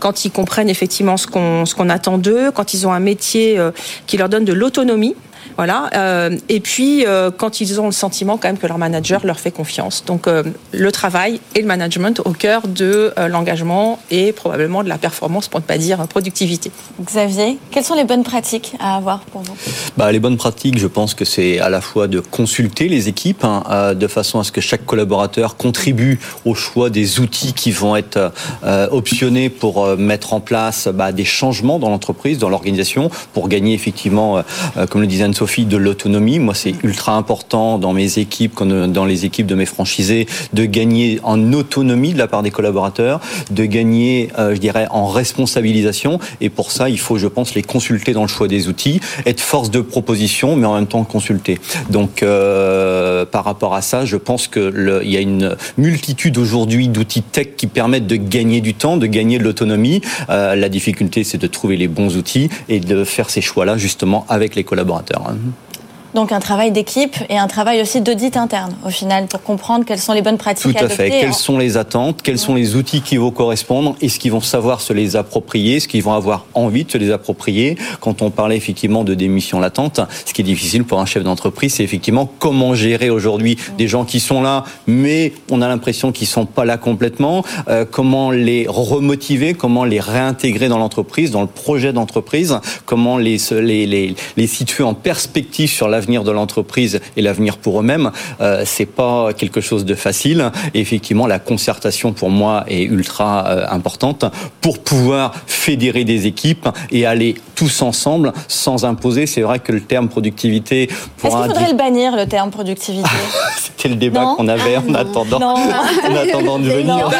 quand 0.00 0.24
ils 0.24 0.32
comprennent 0.32 0.68
effectivement 0.68 1.16
ce 1.16 1.28
qu'on 1.28 1.64
ce 1.64 1.74
qu'on 1.76 1.88
attend 1.88 2.18
d'eux, 2.18 2.50
quand 2.50 2.74
ils 2.74 2.86
ont 2.86 2.92
un 2.92 3.00
métier 3.00 3.58
euh, 3.58 3.70
qui 4.06 4.16
leur 4.16 4.28
donne 4.28 4.44
de 4.44 4.52
l'autonomie. 4.52 5.14
Voilà. 5.56 5.90
Euh, 5.94 6.36
et 6.48 6.60
puis, 6.60 7.06
euh, 7.06 7.30
quand 7.36 7.60
ils 7.60 7.80
ont 7.80 7.86
le 7.86 7.92
sentiment 7.92 8.36
quand 8.36 8.48
même 8.48 8.58
que 8.58 8.66
leur 8.66 8.78
manager 8.78 9.24
leur 9.24 9.40
fait 9.40 9.50
confiance. 9.50 10.04
Donc, 10.06 10.26
euh, 10.26 10.42
le 10.72 10.92
travail 10.92 11.40
et 11.54 11.60
le 11.60 11.66
management 11.66 12.20
au 12.24 12.32
cœur 12.32 12.66
de 12.68 13.12
euh, 13.18 13.28
l'engagement 13.28 13.98
et 14.10 14.32
probablement 14.32 14.82
de 14.82 14.88
la 14.88 14.98
performance, 14.98 15.48
pour 15.48 15.60
ne 15.60 15.64
pas 15.64 15.78
dire 15.78 15.98
productivité. 16.08 16.70
Xavier, 17.02 17.58
quelles 17.70 17.84
sont 17.84 17.94
les 17.94 18.04
bonnes 18.04 18.24
pratiques 18.24 18.74
à 18.80 18.96
avoir 18.96 19.20
pour 19.20 19.42
vous? 19.42 19.54
Bah, 19.96 20.10
Les 20.12 20.20
bonnes 20.20 20.36
pratiques, 20.36 20.78
je 20.78 20.86
pense 20.86 21.14
que 21.14 21.24
c'est 21.24 21.58
à 21.58 21.68
la 21.68 21.80
fois 21.80 22.08
de 22.08 22.20
consulter 22.20 22.88
les 22.88 23.08
équipes, 23.08 23.44
hein, 23.44 23.94
de 23.94 24.06
façon 24.06 24.38
à 24.40 24.44
ce 24.44 24.52
que 24.52 24.60
chaque 24.60 24.84
collaborateur 24.84 25.56
contribue 25.56 26.18
au 26.44 26.54
choix 26.54 26.90
des 26.90 27.20
outils 27.20 27.52
qui 27.52 27.70
vont 27.70 27.96
être 27.96 28.32
euh, 28.64 28.88
optionnés 28.90 29.48
pour 29.48 29.84
euh, 29.84 29.96
mettre 29.96 30.34
en 30.34 30.40
place 30.40 30.88
bah, 30.92 31.12
des 31.12 31.24
changements 31.24 31.78
dans 31.78 31.90
l'entreprise, 31.90 32.38
dans 32.38 32.48
l'organisation, 32.48 33.10
pour 33.32 33.48
gagner 33.48 33.74
effectivement, 33.74 34.42
comme 34.90 35.00
le 35.00 35.06
disait 35.06 35.24
Anne-Sophie, 35.42 35.64
de 35.64 35.76
l'autonomie. 35.76 36.38
Moi, 36.38 36.54
c'est 36.54 36.74
ultra 36.84 37.16
important 37.16 37.76
dans 37.78 37.92
mes 37.92 38.18
équipes, 38.18 38.62
dans 38.62 39.04
les 39.04 39.24
équipes 39.24 39.48
de 39.48 39.56
mes 39.56 39.66
franchisés, 39.66 40.26
de 40.52 40.64
gagner 40.64 41.18
en 41.24 41.52
autonomie 41.52 42.12
de 42.12 42.18
la 42.18 42.28
part 42.28 42.44
des 42.44 42.52
collaborateurs, 42.52 43.20
de 43.50 43.64
gagner, 43.64 44.28
je 44.38 44.58
dirais, 44.58 44.86
en 44.90 45.08
responsabilisation. 45.08 46.20
Et 46.40 46.48
pour 46.48 46.70
ça, 46.70 46.88
il 46.88 47.00
faut, 47.00 47.18
je 47.18 47.26
pense, 47.26 47.56
les 47.56 47.62
consulter 47.62 48.12
dans 48.12 48.22
le 48.22 48.28
choix 48.28 48.46
des 48.46 48.68
outils, 48.68 49.00
être 49.26 49.40
force 49.40 49.72
de 49.72 49.80
proposition, 49.80 50.54
mais 50.54 50.66
en 50.66 50.76
même 50.76 50.86
temps 50.86 51.02
consulter. 51.02 51.58
Donc, 51.90 52.22
euh, 52.22 53.24
par 53.26 53.44
rapport 53.44 53.74
à 53.74 53.82
ça, 53.82 54.04
je 54.04 54.16
pense 54.16 54.46
qu'il 54.46 55.02
y 55.02 55.16
a 55.16 55.20
une 55.20 55.56
multitude 55.76 56.38
aujourd'hui 56.38 56.86
d'outils 56.86 57.22
tech 57.22 57.56
qui 57.56 57.66
permettent 57.66 58.06
de 58.06 58.16
gagner 58.16 58.60
du 58.60 58.74
temps, 58.74 58.96
de 58.96 59.06
gagner 59.06 59.38
de 59.38 59.44
l'autonomie. 59.44 60.02
Euh, 60.30 60.54
la 60.54 60.68
difficulté, 60.68 61.24
c'est 61.24 61.38
de 61.38 61.48
trouver 61.48 61.76
les 61.76 61.88
bons 61.88 62.16
outils 62.16 62.48
et 62.68 62.78
de 62.78 63.02
faire 63.02 63.28
ces 63.28 63.40
choix-là 63.40 63.76
justement 63.76 64.24
avec 64.28 64.54
les 64.54 64.62
collaborateurs. 64.62 65.31
Hmm. 65.32 65.71
Donc 66.14 66.30
un 66.30 66.40
travail 66.40 66.72
d'équipe 66.72 67.16
et 67.30 67.38
un 67.38 67.46
travail 67.46 67.80
aussi 67.80 68.02
d'audit 68.02 68.36
interne 68.36 68.74
au 68.86 68.90
final 68.90 69.26
pour 69.28 69.42
comprendre 69.42 69.86
quelles 69.86 69.98
sont 69.98 70.12
les 70.12 70.20
bonnes 70.20 70.36
pratiques 70.36 70.76
Tout 70.76 70.84
à, 70.84 70.86
à 70.86 70.88
fait. 70.90 71.08
Quelles 71.08 71.32
sont 71.32 71.56
les 71.56 71.78
attentes? 71.78 72.20
Quels 72.22 72.38
sont 72.38 72.54
les 72.54 72.76
outils 72.76 73.00
qui 73.00 73.16
vont 73.16 73.30
correspondre? 73.30 73.96
Est-ce 74.02 74.18
qu'ils 74.18 74.30
vont 74.32 74.42
savoir 74.42 74.82
se 74.82 74.92
les 74.92 75.16
approprier? 75.16 75.76
Est-ce 75.76 75.88
qu'ils 75.88 76.02
vont 76.02 76.12
avoir 76.12 76.44
envie 76.52 76.84
de 76.84 76.90
se 76.90 76.98
les 76.98 77.10
approprier? 77.10 77.78
Quand 78.00 78.20
on 78.20 78.28
parlait 78.28 78.58
effectivement 78.58 79.04
de 79.04 79.14
démission 79.14 79.58
latente, 79.58 80.00
ce 80.26 80.34
qui 80.34 80.42
est 80.42 80.44
difficile 80.44 80.84
pour 80.84 81.00
un 81.00 81.06
chef 81.06 81.24
d'entreprise, 81.24 81.72
c'est 81.74 81.84
effectivement 81.84 82.30
comment 82.38 82.74
gérer 82.74 83.08
aujourd'hui 83.08 83.56
des 83.78 83.88
gens 83.88 84.04
qui 84.04 84.20
sont 84.20 84.42
là, 84.42 84.64
mais 84.86 85.32
on 85.50 85.62
a 85.62 85.68
l'impression 85.68 86.12
qu'ils 86.12 86.26
sont 86.26 86.44
pas 86.44 86.66
là 86.66 86.76
complètement. 86.76 87.42
Euh, 87.68 87.86
comment 87.90 88.30
les 88.30 88.66
remotiver? 88.68 89.54
Comment 89.54 89.86
les 89.86 90.00
réintégrer 90.00 90.68
dans 90.68 90.78
l'entreprise, 90.78 91.30
dans 91.30 91.40
le 91.40 91.46
projet 91.46 91.94
d'entreprise? 91.94 92.58
Comment 92.84 93.16
les, 93.16 93.38
les, 93.52 93.86
les, 93.86 94.14
les 94.36 94.46
situer 94.46 94.84
en 94.84 94.92
perspective 94.92 95.70
sur 95.70 95.88
la 95.88 96.01
l'avenir 96.02 96.24
de 96.24 96.32
l'entreprise 96.32 97.00
et 97.16 97.22
l'avenir 97.22 97.58
pour 97.58 97.78
eux-mêmes, 97.78 98.10
euh, 98.40 98.64
c'est 98.66 98.86
pas 98.86 99.32
quelque 99.32 99.60
chose 99.60 99.84
de 99.84 99.94
facile. 99.94 100.50
Et 100.74 100.80
effectivement, 100.80 101.28
la 101.28 101.38
concertation 101.38 102.12
pour 102.12 102.28
moi 102.28 102.64
est 102.66 102.82
ultra 102.82 103.46
euh, 103.46 103.66
importante 103.68 104.24
pour 104.60 104.80
pouvoir 104.80 105.32
fédérer 105.46 106.02
des 106.02 106.26
équipes 106.26 106.68
et 106.90 107.06
aller 107.06 107.36
tous 107.54 107.82
ensemble 107.82 108.32
sans 108.48 108.84
imposer. 108.84 109.26
C'est 109.26 109.42
vrai 109.42 109.60
que 109.60 109.70
le 109.70 109.80
terme 109.80 110.08
productivité. 110.08 110.84
Est-ce 110.84 111.22
qu'il 111.22 111.30
faudrait 111.30 111.70
le 111.70 111.76
bannir 111.76 112.16
le 112.16 112.26
terme 112.26 112.50
productivité? 112.50 113.08
C'était 113.56 113.88
le 113.90 113.94
débat 113.94 114.34
qu'on 114.36 114.48
avait 114.48 114.76
en 114.76 114.94
attendant, 114.94 115.40
en 115.40 116.16
attendant 116.16 116.58
de 116.58 116.68
venir. 116.68 117.10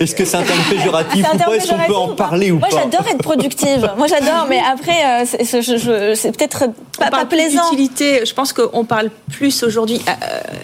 Est-ce 0.00 0.16
que 0.16 0.24
c'est 0.24 0.36
un 0.36 0.42
terme 0.42 0.62
péjoratif 0.68 1.24
ou 1.32 1.38
pas 1.38 1.56
Est-ce 1.56 1.70
qu'on 1.70 1.86
peut 1.86 1.96
en 1.96 2.08
parler 2.08 2.50
ou 2.50 2.58
pas? 2.58 2.68
Moi, 2.70 2.80
j'adore 2.82 3.06
être 3.08 3.22
productive. 3.22 3.90
moi, 3.96 4.06
j'adore, 4.08 4.46
mais 4.48 4.60
après, 4.60 5.22
euh, 5.22 6.14
c'est 6.14 6.36
peut-être 6.36 6.64
pas, 6.98 7.10
pas 7.10 7.24
plaisant 7.24 7.70
je 8.00 8.34
pense 8.34 8.52
qu'on 8.52 8.84
parle 8.84 9.10
plus 9.32 9.62
aujourd'hui. 9.62 10.00
Euh, 10.08 10.12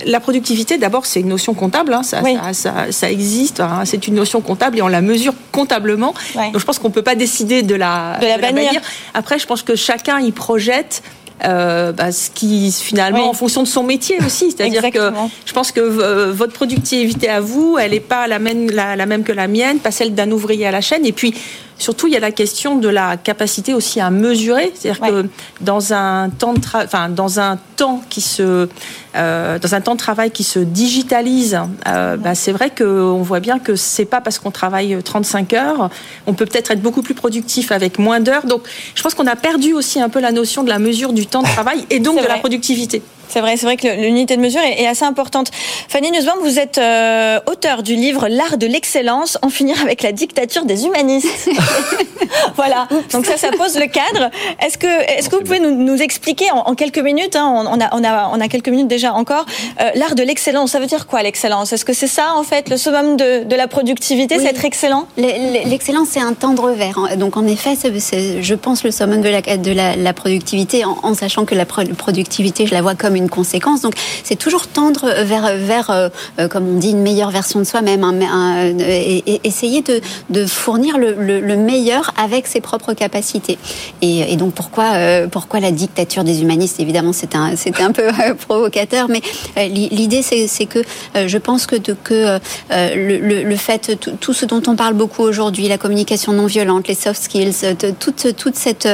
la 0.07 0.21
productivité, 0.21 0.79
d'abord, 0.79 1.07
c'est 1.07 1.21
une 1.21 1.29
notion 1.29 1.55
comptable. 1.55 1.93
Hein, 1.93 2.03
ça, 2.03 2.21
oui. 2.23 2.37
ça, 2.37 2.53
ça, 2.53 2.75
ça, 2.93 3.11
existe. 3.11 3.61
Hein, 3.61 3.83
c'est 3.85 4.07
une 4.07 4.15
notion 4.15 4.41
comptable 4.41 4.79
et 4.79 4.83
on 4.83 4.89
la 4.89 5.03
mesure 5.03 5.35
comptablement. 5.53 6.15
Ouais. 6.35 6.51
Donc, 6.51 6.61
je 6.61 6.65
pense 6.65 6.79
qu'on 6.79 6.89
ne 6.89 6.95
peut 6.95 7.03
pas 7.03 7.15
décider 7.15 7.63
de 7.63 7.75
la, 7.75 8.19
de 8.21 8.27
la, 8.27 8.37
de 8.37 8.43
bannir. 8.43 8.63
la 8.63 8.67
bannir. 8.67 8.81
Après, 9.15 9.39
je 9.39 9.47
pense 9.47 9.63
que 9.63 9.77
chacun 9.77 10.21
y 10.21 10.33
projette. 10.33 11.03
Euh, 11.45 11.93
bah, 11.93 12.13
ce 12.13 12.31
qui 12.31 12.73
finalement 12.73 13.25
oui. 13.25 13.29
en 13.29 13.35
fonction 13.35 13.63
de 13.63 13.69
son 13.69 13.83
métier 13.83 14.17
aussi 14.25 14.51
c'est-à-dire 14.57 14.91
que 14.91 15.13
je 15.45 15.53
pense 15.53 15.71
que 15.71 15.81
euh, 15.81 16.33
votre 16.33 16.55
productivité 16.55 17.29
à 17.29 17.41
vous 17.41 17.77
elle 17.79 17.91
n'est 17.91 18.01
pas 18.01 18.27
la 18.27 18.39
même 18.39 18.71
la, 18.71 18.97
la, 18.97 19.05
même 19.05 19.23
que 19.23 19.33
la 19.33 19.47
mienne 19.47 19.79
pas 19.79 19.91
celle 19.91 20.15
d'un 20.15 20.31
ouvrier 20.31 20.67
à 20.67 20.71
la 20.71 20.81
chaîne 20.81 21.05
et 21.05 21.13
puis 21.13 21.35
Surtout, 21.79 22.07
il 22.07 22.15
y 22.15 22.17
a 22.17 22.21
la 22.21 22.33
question 22.33 22.77
de 22.77 22.89
la 22.89 23.17
capacité 23.17 23.75
aussi 23.75 24.01
à 24.01 24.11
mesurer, 24.11 24.73
c'est-à-dire 24.75 25.03
ouais. 25.03 25.11
que 25.11 25.29
dans 25.61 25.93
un 25.93 26.31
temps 26.31 26.55
de 26.55 26.61
enfin 26.75 27.09
dans 27.11 27.39
un 27.39 27.59
temps 27.77 28.03
qui 28.09 28.23
se 28.23 28.69
euh, 29.15 29.59
dans 29.59 29.75
un 29.75 29.81
temps 29.81 29.95
de 29.95 29.99
travail 29.99 30.31
qui 30.31 30.43
se 30.43 30.59
digitalise, 30.59 31.59
euh, 31.87 32.17
bah, 32.17 32.35
c'est 32.35 32.53
vrai 32.53 32.71
qu'on 32.71 33.23
voit 33.23 33.41
bien 33.41 33.59
que 33.59 33.77
c'est 33.77 34.07
pas 34.07 34.21
parce 34.21 34.39
qu'on 34.39 34.51
travaille 34.51 34.97
35 35.03 35.53
heures, 35.53 35.91
on 36.27 36.33
peut 36.33 36.47
peut-être 36.47 36.71
être 36.71 36.83
beaucoup 36.83 37.03
plus 37.03 37.15
productif 37.15 37.73
avec 37.73 37.99
moins 37.99 38.21
d'heures. 38.21 38.47
Donc, 38.47 38.63
je 38.95 39.03
pense 39.03 39.15
qu'on 39.15 39.27
a 39.27 39.37
perdu 39.37 39.75
aussi 39.75 40.01
un 40.01 40.09
peu 40.09 40.21
la 40.21 40.33
notion 40.33 40.63
de 40.63 40.69
la 40.69 40.79
mesure 40.79 41.13
du 41.13 41.27
temps 41.27 41.43
de 41.43 41.49
travail 41.57 41.85
et 41.91 42.01
donc 42.01 42.23
de 42.23 42.27
la 42.27 42.39
productivité. 42.39 43.03
C'est 43.29 43.41
vrai, 43.41 43.57
c'est 43.57 43.67
vrai 43.67 43.77
que 43.77 43.89
l'unité 43.89 44.37
de 44.37 44.43
mesure 44.43 44.61
est, 44.61 44.87
assez 44.87 45.05
importante. 45.05 45.51
Fanny 45.89 46.11
Nussbaum, 46.11 46.39
vous 46.41 46.59
êtes 46.59 46.79
euh, 46.79 47.41
auteur 47.47 47.83
du 47.83 47.97
livre 47.97 48.29
L'art 48.29 48.57
de 48.57 48.67
l'excellence, 48.67 49.39
en 49.43 49.49
finir 49.49 49.81
avec 49.83 50.03
la 50.03 50.13
dictature 50.13 50.65
des 50.65 50.87
humanistes. 50.87 51.51
voilà. 52.57 52.87
Donc 53.13 53.27
ça, 53.27 53.37
ça 53.37 53.51
pose 53.51 53.77
le 53.79 53.87
cadre. 53.87 54.31
Est-ce 54.65 54.79
que, 54.79 54.87
est-ce 54.87 55.29
que 55.29 55.37
vous 55.37 55.43
pouvez 55.43 55.61
nous, 55.61 55.97
expliquer 55.97 56.47
en, 56.53 56.75
quelques 56.75 56.99
minutes, 56.99 57.37
hein, 57.37 57.65
on, 57.69 57.81
a, 57.81 57.89
on, 57.93 58.05
a, 58.05 58.31
on 58.33 58.41
a 58.41 58.49
quelques 58.49 58.69
minutes 58.69 58.89
déjà 58.89 59.15
encore, 59.15 59.47
euh, 59.81 59.91
l'art 59.95 60.15
de 60.15 60.23
l'excellence. 60.23 60.73
Ça 60.73 60.79
veut 60.81 60.87
dire 60.87 61.07
quoi 61.07 61.23
l'excellence? 61.23 61.73
Est-ce 61.73 61.85
que 61.85 61.93
c'est 61.93 62.07
ça 62.07 62.35
en 62.37 62.43
fait 62.43 62.69
le 62.69 62.77
summum 62.77 63.17
de, 63.17 63.45
de 63.45 63.57
la 63.57 63.67
productivité, 63.67 64.39
c'est 64.39 64.47
être 64.47 64.65
excellent? 64.65 65.07
L'excellence, 65.17 66.09
c'est 66.11 66.21
un 66.21 66.35
tendre 66.35 66.71
vers. 66.73 67.17
Donc 67.17 67.37
en 67.37 67.47
effet, 67.47 67.77
c'est, 67.77 68.43
je 68.43 68.55
pense 68.55 68.85
le 68.85 68.91
summum 68.91 69.21
de 69.21 69.29
la, 69.29 69.41
de 69.41 69.73
la, 69.73 70.13
productivité, 70.13 70.85
en, 70.85 70.99
en, 71.03 71.15
sachant 71.15 71.45
que 71.45 71.55
la 71.55 71.65
productivité, 71.65 72.67
je 72.67 72.75
la 72.75 72.83
vois 72.83 72.95
comme 72.95 73.16
une 73.17 73.29
conséquence. 73.29 73.83
Donc 73.83 73.95
c'est 74.25 74.37
toujours 74.37 74.67
tendre 74.67 75.09
vers, 75.25 75.57
vers 75.57 75.91
euh, 75.91 76.09
euh, 76.39 76.49
comme 76.49 76.69
on 76.69 76.79
dit, 76.79 76.91
une 76.91 77.03
meilleure 77.03 77.31
version 77.31 77.59
de 77.59 77.65
soi-même, 77.65 78.05
hein, 78.05 78.73
et, 78.79 79.41
essayer 79.45 79.83
de, 79.83 80.47
fournir 80.47 80.99
le, 80.99 81.15
le, 81.15 81.57
meilleur 81.57 82.13
avec 82.23 82.47
ses 82.47 82.61
propres 82.61 82.93
capacités. 82.93 83.59
Et, 84.03 84.37
donc 84.37 84.55
pourquoi, 84.55 84.93
euh, 84.95 85.27
pourquoi 85.29 85.61
la 85.61 85.71
dictature 85.71 86.25
des 86.25 86.43
humanistes? 86.43 86.81
Évidemment, 86.81 87.13
c'était 87.13 87.37
un, 87.37 87.55
un 87.81 87.93
peu 87.93 88.09
provocateur, 88.47 89.09
mais 89.09 89.21
l'idée 89.69 90.23
c'est 90.23 90.67
que 90.67 90.81
je 91.15 91.39
pense 91.39 91.67
que, 91.67 91.77
de, 91.77 91.95
que 92.05 92.39
le, 92.71 93.57
fait, 93.57 93.99
tout, 94.21 94.33
ce 94.33 94.45
dont 94.47 94.63
on 94.67 94.77
parle 94.77 94.95
beaucoup 94.95 95.23
aujourd'hui, 95.23 95.69
la 95.69 95.79
communication 95.79 96.33
non 96.33 96.47
violente, 96.47 96.89
les 96.89 96.95
soft 96.95 97.23
skills, 97.23 97.77
toute, 97.99 98.37
toute 98.37 98.57
cette, 98.57 98.89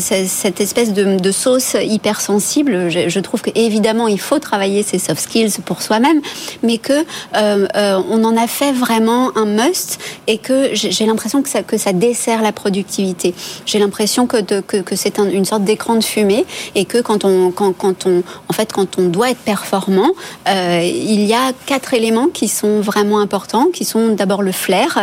cette 0.00 0.60
espèce 0.60 0.92
de, 0.92 1.18
de 1.18 1.32
sauce 1.32 1.76
hypersensible, 1.80 2.90
je, 2.90 3.08
je 3.08 3.20
trouve 3.20 3.42
que 3.42 3.49
évidemment, 3.54 4.08
il 4.08 4.20
faut 4.20 4.38
travailler 4.38 4.82
ses 4.82 4.98
soft 4.98 5.20
skills 5.20 5.60
pour 5.64 5.82
soi-même, 5.82 6.20
mais 6.62 6.78
que 6.78 6.92
euh, 6.92 7.66
euh, 7.76 8.02
on 8.08 8.24
en 8.24 8.36
a 8.36 8.46
fait 8.46 8.72
vraiment 8.72 9.36
un 9.36 9.44
must 9.44 9.98
et 10.26 10.38
que 10.38 10.70
j'ai 10.72 11.06
l'impression 11.06 11.42
que 11.42 11.48
ça, 11.48 11.62
que 11.62 11.76
ça 11.76 11.92
dessert 11.92 12.42
la 12.42 12.52
productivité. 12.52 13.34
J'ai 13.66 13.78
l'impression 13.78 14.26
que, 14.26 14.40
que, 14.60 14.96
c'est 14.96 15.18
une 15.18 15.44
sorte 15.44 15.64
d'écran 15.64 15.96
de 15.96 16.04
fumée 16.04 16.44
et 16.74 16.84
que 16.84 16.98
quand 16.98 17.24
on, 17.24 17.50
quand, 17.50 17.72
quand, 17.72 18.06
on, 18.06 18.22
en 18.48 18.52
fait, 18.52 18.72
quand 18.72 18.98
on 18.98 19.08
doit 19.08 19.30
être 19.30 19.40
performant, 19.40 20.10
euh, 20.48 20.82
il 20.82 21.22
y 21.22 21.34
a 21.34 21.52
quatre 21.66 21.94
éléments 21.94 22.28
qui 22.28 22.48
sont 22.48 22.80
vraiment 22.80 23.20
importants, 23.20 23.66
qui 23.72 23.84
sont 23.84 24.08
d'abord 24.14 24.42
le 24.42 24.52
flair, 24.52 24.98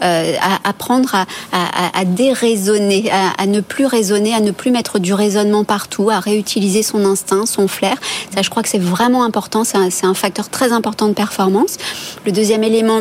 à 0.00 0.68
apprendre 0.68 1.14
à, 1.14 1.26
à, 1.52 2.00
à 2.00 2.04
déraisonner, 2.04 3.10
à, 3.10 3.42
à 3.42 3.46
ne 3.46 3.60
plus 3.60 3.86
raisonner, 3.86 4.34
à 4.34 4.40
ne 4.40 4.50
plus 4.50 4.70
mettre 4.70 4.98
du 4.98 5.14
raisonnement 5.14 5.64
partout, 5.64 6.10
à 6.10 6.20
réutiliser 6.20 6.82
son 6.82 7.04
instinct, 7.04 7.46
son 7.46 7.68
Ça, 8.34 8.42
je 8.42 8.50
crois 8.50 8.62
que 8.62 8.68
c'est 8.68 8.78
vraiment 8.78 9.24
important. 9.24 9.64
C'est 9.64 10.04
un, 10.06 10.14
facteur 10.14 10.48
très 10.48 10.72
important 10.72 11.08
de 11.08 11.14
performance. 11.14 11.76
Le 12.26 12.32
deuxième 12.32 12.64
élément, 12.64 13.00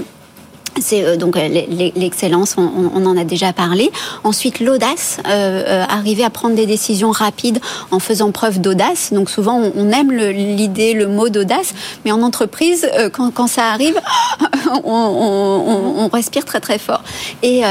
c'est 0.82 1.04
euh, 1.04 1.18
donc 1.18 1.38
euh, 1.38 1.48
l'excellence, 1.96 2.56
on, 2.58 3.06
en 3.06 3.18
a 3.18 3.24
déjà 3.24 3.54
parlé. 3.54 3.92
Ensuite, 4.24 4.60
l'audace, 4.60 5.18
euh, 5.28 5.84
arriver 5.88 6.24
à 6.24 6.30
prendre 6.30 6.56
des 6.56 6.66
décisions 6.66 7.12
rapides 7.12 7.60
en 7.92 8.00
faisant 8.00 8.32
preuve 8.32 8.60
d'audace. 8.60 9.14
Donc 9.14 9.30
souvent, 9.30 9.60
on, 9.76 9.92
aime 9.92 10.12
l'idée, 10.12 10.94
le, 10.94 11.08
mot 11.08 11.30
d'audace, 11.30 11.74
mais 12.06 12.12
en 12.12 12.22
entreprise, 12.22 12.88
quand, 13.14 13.48
ça 13.48 13.70
arrive, 13.72 14.00
on, 14.84 16.10
respire 16.12 16.46
très 16.46 16.60
très 16.60 16.80
fort. 16.80 17.04
Et 17.44 17.62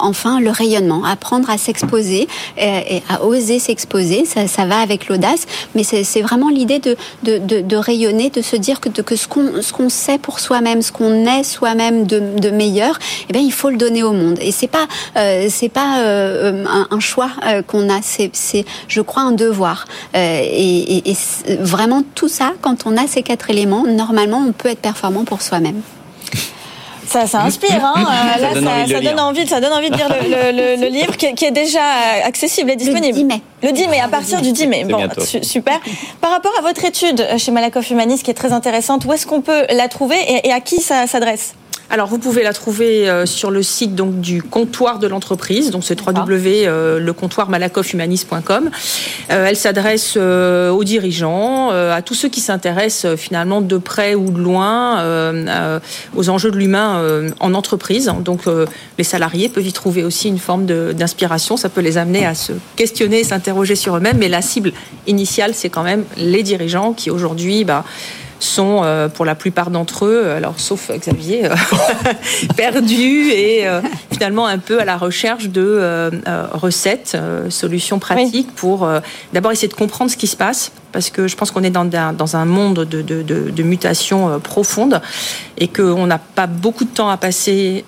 enfin, 0.00 0.40
le 0.40 0.50
rayonnement, 0.50 1.04
apprendre 1.04 1.50
à 1.50 1.58
s'exposer 1.58 2.28
et, 2.56 3.02
à 3.08 3.24
oser 3.24 3.58
s'exposer, 3.58 4.24
ça, 4.24 4.64
va 4.64 4.78
avec 4.78 5.08
l'audace, 5.08 5.46
mais 5.74 5.82
c'est 5.84 6.22
vraiment 6.22 6.48
l'idée 6.48 6.78
de, 6.78 6.96
de, 7.22 7.76
rayonner, 7.76 8.30
de 8.30 8.42
se 8.42 8.56
dire 8.56 8.80
que, 8.80 8.88
que 8.88 9.16
ce 9.16 9.26
qu'on 9.26 9.88
sait 9.88 10.18
pour 10.18 10.40
soi-même, 10.40 10.82
ce 10.82 10.92
qu'on 10.92 11.26
est 11.26 11.44
soi-même 11.44 12.06
de 12.06 12.20
de 12.40 12.50
meilleur, 12.50 12.98
eh 13.28 13.32
bien, 13.32 13.42
il 13.42 13.52
faut 13.52 13.70
le 13.70 13.76
donner 13.76 14.02
au 14.02 14.12
monde. 14.12 14.38
Et 14.40 14.52
c'est 14.52 14.68
pas, 14.68 14.86
euh, 15.16 15.46
c'est 15.50 15.68
pas 15.68 16.00
euh, 16.00 16.64
un, 16.90 17.00
choix 17.00 17.30
euh, 17.46 17.62
qu'on 17.62 17.88
a, 17.88 18.00
c'est, 18.02 18.30
je 18.88 19.00
crois, 19.00 19.22
un 19.22 19.32
devoir. 19.32 19.86
et, 20.14 21.10
et 21.10 21.16
vraiment 21.60 22.02
tout 22.14 22.28
ça, 22.28 22.52
quand 22.60 22.86
on 22.86 22.96
a 22.96 23.06
ces 23.06 23.22
quatre 23.22 23.50
éléments, 23.50 23.84
normalement, 23.86 24.44
on 24.46 24.52
peut 24.52 24.68
être 24.68 24.80
performant 24.80 25.24
pour 25.24 25.42
soi-même. 25.42 25.82
Ça, 27.12 27.26
ça 27.26 27.42
inspire. 27.42 27.84
Hein. 27.84 27.94
ça, 28.40 28.54
donne, 29.00 29.20
envie, 29.20 29.46
ça 29.46 29.60
donne 29.60 29.72
envie 29.72 29.90
de 29.90 29.96
lire 29.96 30.08
le, 30.08 30.88
livre 30.88 31.16
qui, 31.16 31.44
est 31.44 31.50
déjà 31.50 31.82
accessible 32.24 32.70
et 32.70 32.76
disponible. 32.76 33.18
Le 33.18 33.22
10 33.22 33.24
mai. 33.24 33.42
Le 33.62 33.72
10 33.72 33.88
mai, 33.88 34.00
à 34.00 34.08
partir 34.08 34.40
du 34.40 34.52
10 34.52 34.66
mai. 34.66 34.84
Bon, 34.84 35.06
super. 35.42 35.78
Par 36.20 36.30
rapport 36.30 36.52
à 36.58 36.62
votre 36.62 36.84
étude 36.84 37.26
chez 37.36 37.52
Malakoff 37.52 37.90
Humanist, 37.90 38.22
qui 38.22 38.30
est 38.30 38.34
très 38.34 38.52
intéressante, 38.52 39.04
où 39.04 39.12
est-ce 39.12 39.26
qu'on 39.26 39.42
peut 39.42 39.66
la 39.70 39.88
trouver 39.88 40.16
et, 40.16 40.48
et 40.48 40.52
à 40.52 40.60
qui 40.60 40.80
ça 40.80 41.06
s'adresse? 41.06 41.54
Alors, 41.92 42.08
vous 42.08 42.18
pouvez 42.18 42.42
la 42.42 42.52
trouver 42.54 43.06
euh, 43.06 43.26
sur 43.26 43.50
le 43.50 43.62
site 43.62 43.94
donc 43.94 44.18
du 44.18 44.42
comptoir 44.42 44.98
de 44.98 45.06
l'entreprise, 45.06 45.70
donc 45.70 45.84
c'est 45.84 46.00
www.lecomptoirmalakofhumanis.com. 46.00 48.70
Euh, 49.30 49.46
elle 49.46 49.56
s'adresse 49.56 50.14
euh, 50.16 50.70
aux 50.70 50.84
dirigeants, 50.84 51.68
à 51.68 52.00
tous 52.00 52.14
ceux 52.14 52.30
qui 52.30 52.40
s'intéressent 52.40 53.14
finalement 53.16 53.60
de 53.60 53.76
près 53.76 54.14
ou 54.14 54.30
de 54.30 54.38
loin 54.38 55.04
aux 56.16 56.30
enjeux 56.30 56.50
de 56.50 56.56
l'humain 56.56 57.30
en 57.40 57.52
entreprise. 57.52 58.10
Donc, 58.20 58.44
les 58.96 59.04
salariés 59.04 59.50
peuvent 59.50 59.66
y 59.66 59.74
trouver 59.74 60.02
aussi 60.02 60.28
une 60.28 60.38
forme 60.38 60.64
d'inspiration. 60.64 61.58
Ça 61.58 61.68
peut 61.68 61.82
les 61.82 61.98
amener 61.98 62.24
à 62.24 62.34
se 62.34 62.54
questionner, 62.74 63.22
s'interroger 63.22 63.74
sur 63.74 63.98
eux-mêmes. 63.98 64.16
Mais 64.16 64.28
la 64.28 64.40
cible 64.40 64.72
initiale, 65.06 65.52
c'est 65.54 65.68
quand 65.68 65.82
même 65.82 66.04
les 66.16 66.42
dirigeants 66.42 66.94
qui 66.94 67.10
aujourd'hui, 67.10 67.64
bah, 67.64 67.84
sont 68.42 68.82
euh, 68.82 69.08
pour 69.08 69.24
la 69.24 69.34
plupart 69.34 69.70
d'entre 69.70 70.06
eux, 70.06 70.30
alors 70.30 70.54
sauf 70.58 70.90
Xavier, 70.90 71.46
euh, 71.46 71.54
perdus 72.56 73.30
et 73.30 73.66
euh, 73.66 73.80
finalement 74.10 74.46
un 74.46 74.58
peu 74.58 74.80
à 74.80 74.84
la 74.84 74.96
recherche 74.96 75.48
de 75.48 76.10
recettes, 76.52 77.16
solutions 77.48 77.98
pratiques 77.98 78.54
pour 78.54 78.88
d'abord 79.32 79.52
essayer 79.52 79.68
de 79.68 79.74
comprendre 79.74 80.10
ce 80.10 80.16
qui 80.16 80.26
se 80.26 80.36
passe 80.36 80.72
parce 80.92 81.08
que 81.08 81.26
je 81.26 81.36
pense 81.36 81.50
qu'on 81.50 81.62
est 81.62 81.70
dans 81.70 81.88
un, 81.94 82.12
dans 82.12 82.36
un 82.36 82.44
monde 82.44 82.84
de, 82.84 83.00
de, 83.00 83.22
de, 83.22 83.50
de 83.50 83.62
mutation 83.62 84.38
profonde 84.40 85.00
et 85.56 85.68
qu'on 85.68 86.06
n'a 86.06 86.18
pas 86.18 86.46
beaucoup 86.46 86.84
de 86.84 86.90
temps 86.90 87.08
à 87.08 87.16
passer 87.16 87.84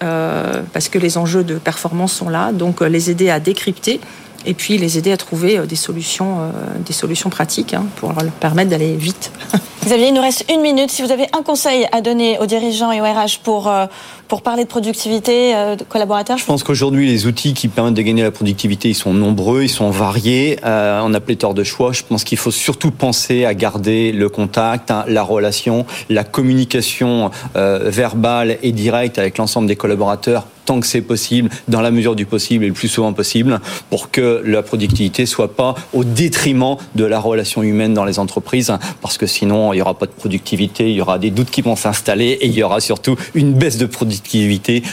parce 0.72 0.88
que 0.88 0.98
les 0.98 1.18
enjeux 1.18 1.44
de 1.44 1.56
performance 1.56 2.12
sont 2.12 2.28
là, 2.28 2.52
donc 2.52 2.80
les 2.80 3.10
aider 3.10 3.30
à 3.30 3.40
décrypter 3.40 4.00
et 4.46 4.54
puis 4.54 4.78
les 4.78 4.98
aider 4.98 5.12
à 5.12 5.16
trouver 5.16 5.58
des 5.66 5.76
solutions, 5.76 6.52
des 6.84 6.92
solutions 6.92 7.30
pratiques 7.30 7.74
hein, 7.74 7.86
pour 7.96 8.12
leur 8.12 8.32
permettre 8.32 8.70
d'aller 8.70 8.96
vite. 8.96 9.32
Xavier, 9.84 10.08
il 10.08 10.14
nous 10.14 10.22
reste 10.22 10.50
une 10.50 10.62
minute. 10.62 10.90
Si 10.90 11.02
vous 11.02 11.12
avez 11.12 11.26
un 11.36 11.42
conseil 11.42 11.86
à 11.92 12.00
donner 12.00 12.38
aux 12.38 12.46
dirigeants 12.46 12.90
et 12.90 13.02
au 13.02 13.04
RH 13.04 13.40
pour, 13.42 13.68
euh, 13.68 13.84
pour 14.28 14.42
parler 14.42 14.64
de 14.64 14.68
productivité 14.68 15.54
euh, 15.54 15.76
de 15.76 15.84
collaborateurs 15.84 16.38
Je 16.38 16.44
pense 16.44 16.62
qu'aujourd'hui, 16.62 17.06
les 17.06 17.26
outils 17.26 17.54
qui 17.54 17.68
permettent 17.68 17.94
de 17.94 18.02
gagner 18.02 18.22
la 18.22 18.30
productivité, 18.30 18.88
ils 18.88 18.94
sont 18.94 19.14
nombreux, 19.14 19.62
ils 19.62 19.68
sont 19.68 19.90
variés. 19.90 20.58
Euh, 20.64 21.00
on 21.02 21.12
a 21.14 21.20
pléthore 21.20 21.54
de 21.54 21.64
choix. 21.64 21.92
Je 21.92 22.02
pense 22.02 22.24
qu'il 22.24 22.38
faut 22.38 22.50
surtout 22.50 22.90
penser 22.90 23.44
à 23.44 23.54
garder 23.54 24.12
le 24.12 24.28
contact, 24.28 24.90
hein, 24.90 25.04
la 25.08 25.22
relation, 25.22 25.86
la 26.08 26.24
communication 26.24 27.30
verbale 27.54 28.58
et 28.62 28.72
directe 28.72 29.18
avec 29.18 29.38
l'ensemble 29.38 29.66
des 29.66 29.76
collaborateurs 29.76 30.46
tant 30.64 30.80
que 30.80 30.86
c'est 30.86 31.02
possible, 31.02 31.50
dans 31.68 31.80
la 31.80 31.90
mesure 31.90 32.16
du 32.16 32.26
possible 32.26 32.64
et 32.64 32.68
le 32.68 32.74
plus 32.74 32.88
souvent 32.88 33.12
possible, 33.12 33.60
pour 33.90 34.10
que 34.10 34.42
la 34.44 34.62
productivité 34.62 35.26
soit 35.26 35.54
pas 35.54 35.74
au 35.92 36.04
détriment 36.04 36.76
de 36.94 37.04
la 37.04 37.18
relation 37.18 37.62
humaine 37.62 37.94
dans 37.94 38.04
les 38.04 38.18
entreprises, 38.18 38.72
parce 39.02 39.18
que 39.18 39.26
sinon 39.26 39.72
il 39.72 39.76
n'y 39.76 39.82
aura 39.82 39.94
pas 39.94 40.06
de 40.06 40.12
productivité, 40.12 40.90
il 40.90 40.96
y 40.96 41.00
aura 41.00 41.18
des 41.18 41.30
doutes 41.30 41.50
qui 41.50 41.62
vont 41.62 41.76
s'installer 41.76 42.38
et 42.40 42.46
il 42.46 42.54
y 42.54 42.62
aura 42.62 42.80
surtout 42.80 43.16
une 43.34 43.52
baisse 43.52 43.78
de 43.78 43.86
productivité 43.86 44.13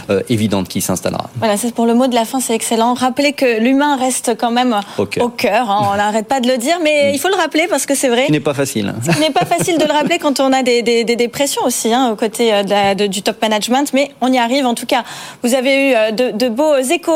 euh, 0.10 0.22
évidente 0.30 0.68
qui 0.68 0.82
s'installera. 0.82 1.30
Voilà, 1.38 1.58
c'est 1.58 1.74
pour 1.74 1.86
le 1.86 1.94
mot 1.94 2.08
de 2.08 2.16
la 2.16 2.26
fin, 2.26 2.40
c'est 2.40 2.54
excellent. 2.54 2.94
Rappelez 2.94 3.34
que 3.34 3.60
l'humain 3.60 3.96
reste 3.98 4.36
quand 4.38 4.52
même 4.52 4.80
au 4.98 5.06
cœur. 5.06 5.70
Hein. 5.70 5.90
on 5.94 5.96
n'arrête 5.96 6.28
pas 6.28 6.40
de 6.40 6.48
le 6.48 6.58
dire, 6.58 6.78
mais 6.84 7.12
il 7.14 7.20
faut 7.20 7.30
le 7.30 7.36
rappeler 7.36 7.68
parce 7.70 7.86
que 7.86 7.96
c'est 7.96 8.10
vrai. 8.10 8.28
Ce 8.28 8.32
n'est 8.32 8.40
pas 8.40 8.54
facile. 8.54 8.94
Ce 9.04 9.20
n'est 9.20 9.32
pas 9.32 9.46
facile 9.46 9.78
de 9.78 9.86
le 9.86 9.92
rappeler 9.92 10.18
quand 10.18 10.40
on 10.40 10.54
a 10.54 10.64
des, 10.64 10.82
des, 10.82 11.32
aussi 11.66 11.94
hein, 11.94 12.10
aux 12.12 12.16
côtés 12.16 12.54
euh, 12.54 12.94
de 12.94 13.08
du 13.08 13.22
top 13.22 13.42
management, 13.42 13.92
mais 13.94 14.12
on 14.22 14.32
y 14.32 14.38
arrive 14.38 14.66
en 14.66 14.74
tout 14.74 14.86
cas. 14.86 15.04
Vous 15.44 15.56
avez 15.56 15.90
eu 15.90 15.94
euh, 15.96 16.12
de, 16.12 16.32
de 16.32 16.50
beaux 16.50 16.78
échos 16.78 17.12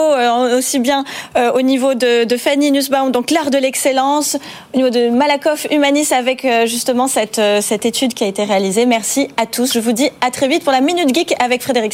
aussi 0.58 0.80
bien 0.80 1.04
au 1.54 1.62
niveau 1.62 1.94
de, 1.94 2.26
Fanny 2.38 2.72
Nussbaum, 2.72 3.12
donc 3.12 3.32
l'art 3.32 3.50
de 3.50 3.58
l'excellence, 3.58 4.38
au 4.74 4.78
niveau 4.78 4.90
de 4.90 5.10
Malakoff 5.10 5.68
Humanis 5.72 6.12
avec 6.12 6.46
justement 6.66 7.08
cette 7.08 7.40
euh, 7.46 7.62
cette 7.62 7.86
étude 7.86 8.14
qui 8.14 8.24
a 8.24 8.28
été 8.28 8.44
réalisée. 8.44 8.86
Merci 8.86 9.30
à 9.38 9.46
tous. 9.46 9.74
Je 9.74 9.80
vous 9.80 9.92
dis 9.92 10.10
à 10.22 10.32
très 10.32 10.48
vite 10.48 10.64
pour 10.64 10.72
la 10.72 10.82
Minute 10.82 11.14
Geek 11.14 11.36
avec 11.40 11.62
Frédéric 11.62 11.94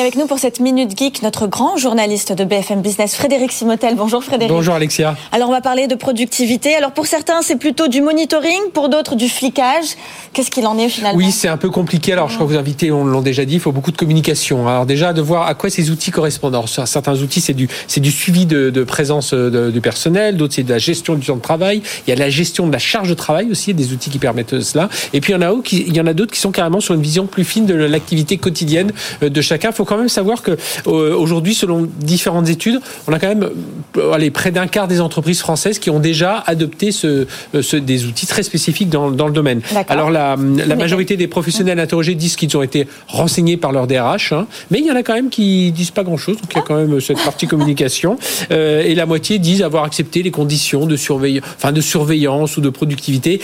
Et 0.00 0.02
avec 0.02 0.16
nous 0.16 0.26
pour 0.26 0.38
cette 0.38 0.60
Minute 0.60 0.96
Geek, 0.96 1.22
notre 1.22 1.46
grand 1.46 1.76
journaliste 1.76 2.32
de 2.32 2.44
BFM 2.44 2.80
Business, 2.80 3.16
Frédéric 3.16 3.52
Simotel. 3.52 3.96
Bonjour 3.96 4.24
Frédéric. 4.24 4.50
Bonjour 4.50 4.72
Alexia. 4.72 5.14
Alors 5.30 5.50
on 5.50 5.52
va 5.52 5.60
parler 5.60 5.88
de 5.88 5.94
productivité. 5.94 6.74
Alors 6.74 6.92
pour 6.92 7.04
certains, 7.04 7.42
c'est 7.42 7.56
plutôt 7.56 7.86
du 7.86 8.00
monitoring, 8.00 8.70
pour 8.72 8.88
d'autres 8.88 9.14
du 9.14 9.28
flicage. 9.28 9.84
Qu'est-ce 10.32 10.50
qu'il 10.50 10.66
en 10.66 10.78
est 10.78 10.88
finalement 10.88 11.18
Oui, 11.18 11.30
c'est 11.30 11.48
un 11.48 11.58
peu 11.58 11.68
compliqué. 11.68 12.14
Alors 12.14 12.30
je 12.30 12.36
crois 12.36 12.46
que 12.46 12.52
vos 12.52 12.58
invités 12.58 12.90
on 12.90 13.04
l'ont 13.04 13.20
déjà 13.20 13.44
dit, 13.44 13.54
il 13.54 13.60
faut 13.60 13.72
beaucoup 13.72 13.92
de 13.92 13.98
communication. 13.98 14.66
Alors 14.66 14.86
déjà 14.86 15.12
de 15.12 15.20
voir 15.20 15.46
à 15.46 15.54
quoi 15.54 15.68
ces 15.68 15.90
outils 15.90 16.10
correspondent. 16.10 16.54
Alors 16.54 16.70
certains 16.70 17.20
outils, 17.20 17.42
c'est 17.42 17.52
du, 17.52 17.68
c'est 17.86 18.00
du 18.00 18.10
suivi 18.10 18.46
de, 18.46 18.70
de 18.70 18.84
présence 18.84 19.34
de, 19.34 19.70
du 19.70 19.82
personnel, 19.82 20.38
d'autres 20.38 20.54
c'est 20.54 20.62
de 20.62 20.72
la 20.72 20.78
gestion 20.78 21.14
du 21.14 21.26
temps 21.26 21.36
de 21.36 21.42
travail. 21.42 21.82
Il 22.06 22.10
y 22.10 22.14
a 22.14 22.16
la 22.16 22.30
gestion 22.30 22.66
de 22.66 22.72
la 22.72 22.78
charge 22.78 23.10
de 23.10 23.14
travail 23.14 23.50
aussi, 23.50 23.74
des 23.74 23.92
outils 23.92 24.08
qui 24.08 24.18
permettent 24.18 24.62
cela. 24.62 24.88
Et 25.12 25.20
puis 25.20 25.34
il 25.34 25.36
y 25.36 25.38
en 25.38 25.42
a, 25.42 25.54
il 25.72 25.94
y 25.94 26.00
en 26.00 26.06
a 26.06 26.14
d'autres 26.14 26.32
qui 26.32 26.40
sont 26.40 26.52
carrément 26.52 26.80
sur 26.80 26.94
une 26.94 27.02
vision 27.02 27.26
plus 27.26 27.44
fine 27.44 27.66
de 27.66 27.74
l'activité 27.74 28.38
quotidienne 28.38 28.92
de 29.20 29.40
chacun. 29.42 29.68
Il 29.68 29.74
faut 29.74 29.89
quand 29.90 29.98
même 29.98 30.08
savoir 30.08 30.42
que 30.42 30.52
euh, 30.86 31.16
aujourd'hui, 31.16 31.52
selon 31.52 31.88
différentes 31.98 32.48
études, 32.48 32.80
on 33.08 33.12
a 33.12 33.18
quand 33.18 33.26
même 33.26 33.50
euh, 33.96 34.12
allez, 34.12 34.30
près 34.30 34.52
d'un 34.52 34.68
quart 34.68 34.86
des 34.86 35.00
entreprises 35.00 35.40
françaises 35.40 35.80
qui 35.80 35.90
ont 35.90 35.98
déjà 35.98 36.44
adopté 36.46 36.92
ce, 36.92 37.26
euh, 37.56 37.62
ce 37.62 37.76
des 37.76 38.06
outils 38.06 38.28
très 38.28 38.44
spécifiques 38.44 38.88
dans, 38.88 39.10
dans 39.10 39.26
le 39.26 39.32
domaine. 39.32 39.62
Alors 39.88 40.10
la, 40.10 40.36
la 40.36 40.76
majorité 40.76 41.16
des 41.16 41.26
professionnels 41.26 41.80
interrogés 41.80 42.14
disent 42.14 42.36
qu'ils 42.36 42.56
ont 42.56 42.62
été 42.62 42.86
renseignés 43.08 43.56
par 43.56 43.72
leur 43.72 43.88
DRH, 43.88 44.32
hein, 44.32 44.46
mais 44.70 44.78
il 44.78 44.86
y 44.86 44.92
en 44.92 44.96
a 44.96 45.02
quand 45.02 45.14
même 45.14 45.28
qui 45.28 45.72
disent 45.72 45.90
pas 45.90 46.04
grand-chose. 46.04 46.36
Donc 46.36 46.52
il 46.52 46.56
y 46.56 46.60
a 46.60 46.62
quand 46.62 46.76
même 46.76 47.00
cette 47.00 47.22
partie 47.22 47.46
communication. 47.46 48.16
Euh, 48.52 48.82
et 48.82 48.94
la 48.94 49.06
moitié 49.06 49.38
disent 49.38 49.62
avoir 49.62 49.84
accepté 49.84 50.22
les 50.22 50.30
conditions 50.30 50.86
de 50.86 50.96
surveillance, 50.96 51.44
enfin 51.56 51.72
de 51.72 51.80
surveillance 51.80 52.56
ou 52.56 52.60
de 52.60 52.70
productivité 52.70 53.40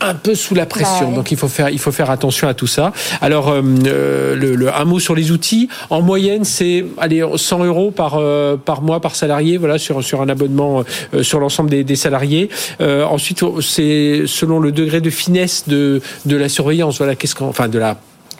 un 0.00 0.14
peu 0.14 0.34
sous 0.34 0.54
la 0.54 0.66
pression. 0.66 1.12
Donc 1.12 1.30
il 1.30 1.36
faut 1.36 1.48
faire 1.48 1.70
il 1.70 1.78
faut 1.78 1.92
faire 1.92 2.10
attention 2.10 2.48
à 2.48 2.54
tout 2.54 2.66
ça. 2.66 2.92
Alors 3.20 3.48
euh, 3.48 3.62
euh, 3.86 4.36
le, 4.36 4.54
le, 4.54 4.74
un 4.74 4.84
mot 4.84 4.98
sur 4.98 5.14
les 5.14 5.30
outils. 5.30 5.68
En 5.90 6.02
moyenne, 6.02 6.44
c'est 6.44 6.84
allez 6.98 7.24
100 7.34 7.64
euros 7.64 7.90
par 7.90 8.16
euh, 8.16 8.56
par 8.56 8.82
mois 8.82 9.00
par 9.00 9.16
salarié. 9.16 9.56
Voilà 9.56 9.78
sur 9.78 10.02
sur 10.02 10.20
un 10.20 10.28
abonnement 10.28 10.84
euh, 11.14 11.22
sur 11.22 11.40
l'ensemble 11.40 11.70
des, 11.70 11.84
des, 11.84 11.96
salariés. 11.96 12.50
Euh, 12.80 13.04
ensuite, 13.04 13.42
c'est 13.60 14.22
selon 14.26 14.58
le 14.58 14.72
degré 14.72 15.00
de 15.00 15.10
finesse 15.10 15.64
de 15.66 16.00
de 16.24 16.36
la 16.36 16.48
surveillance. 16.48 16.98
Voilà 16.98 17.14
qu'est-ce 17.14 17.34
qu'on 17.34 17.48
enfin 17.48 17.68
de 17.68 17.78
la 17.78 17.96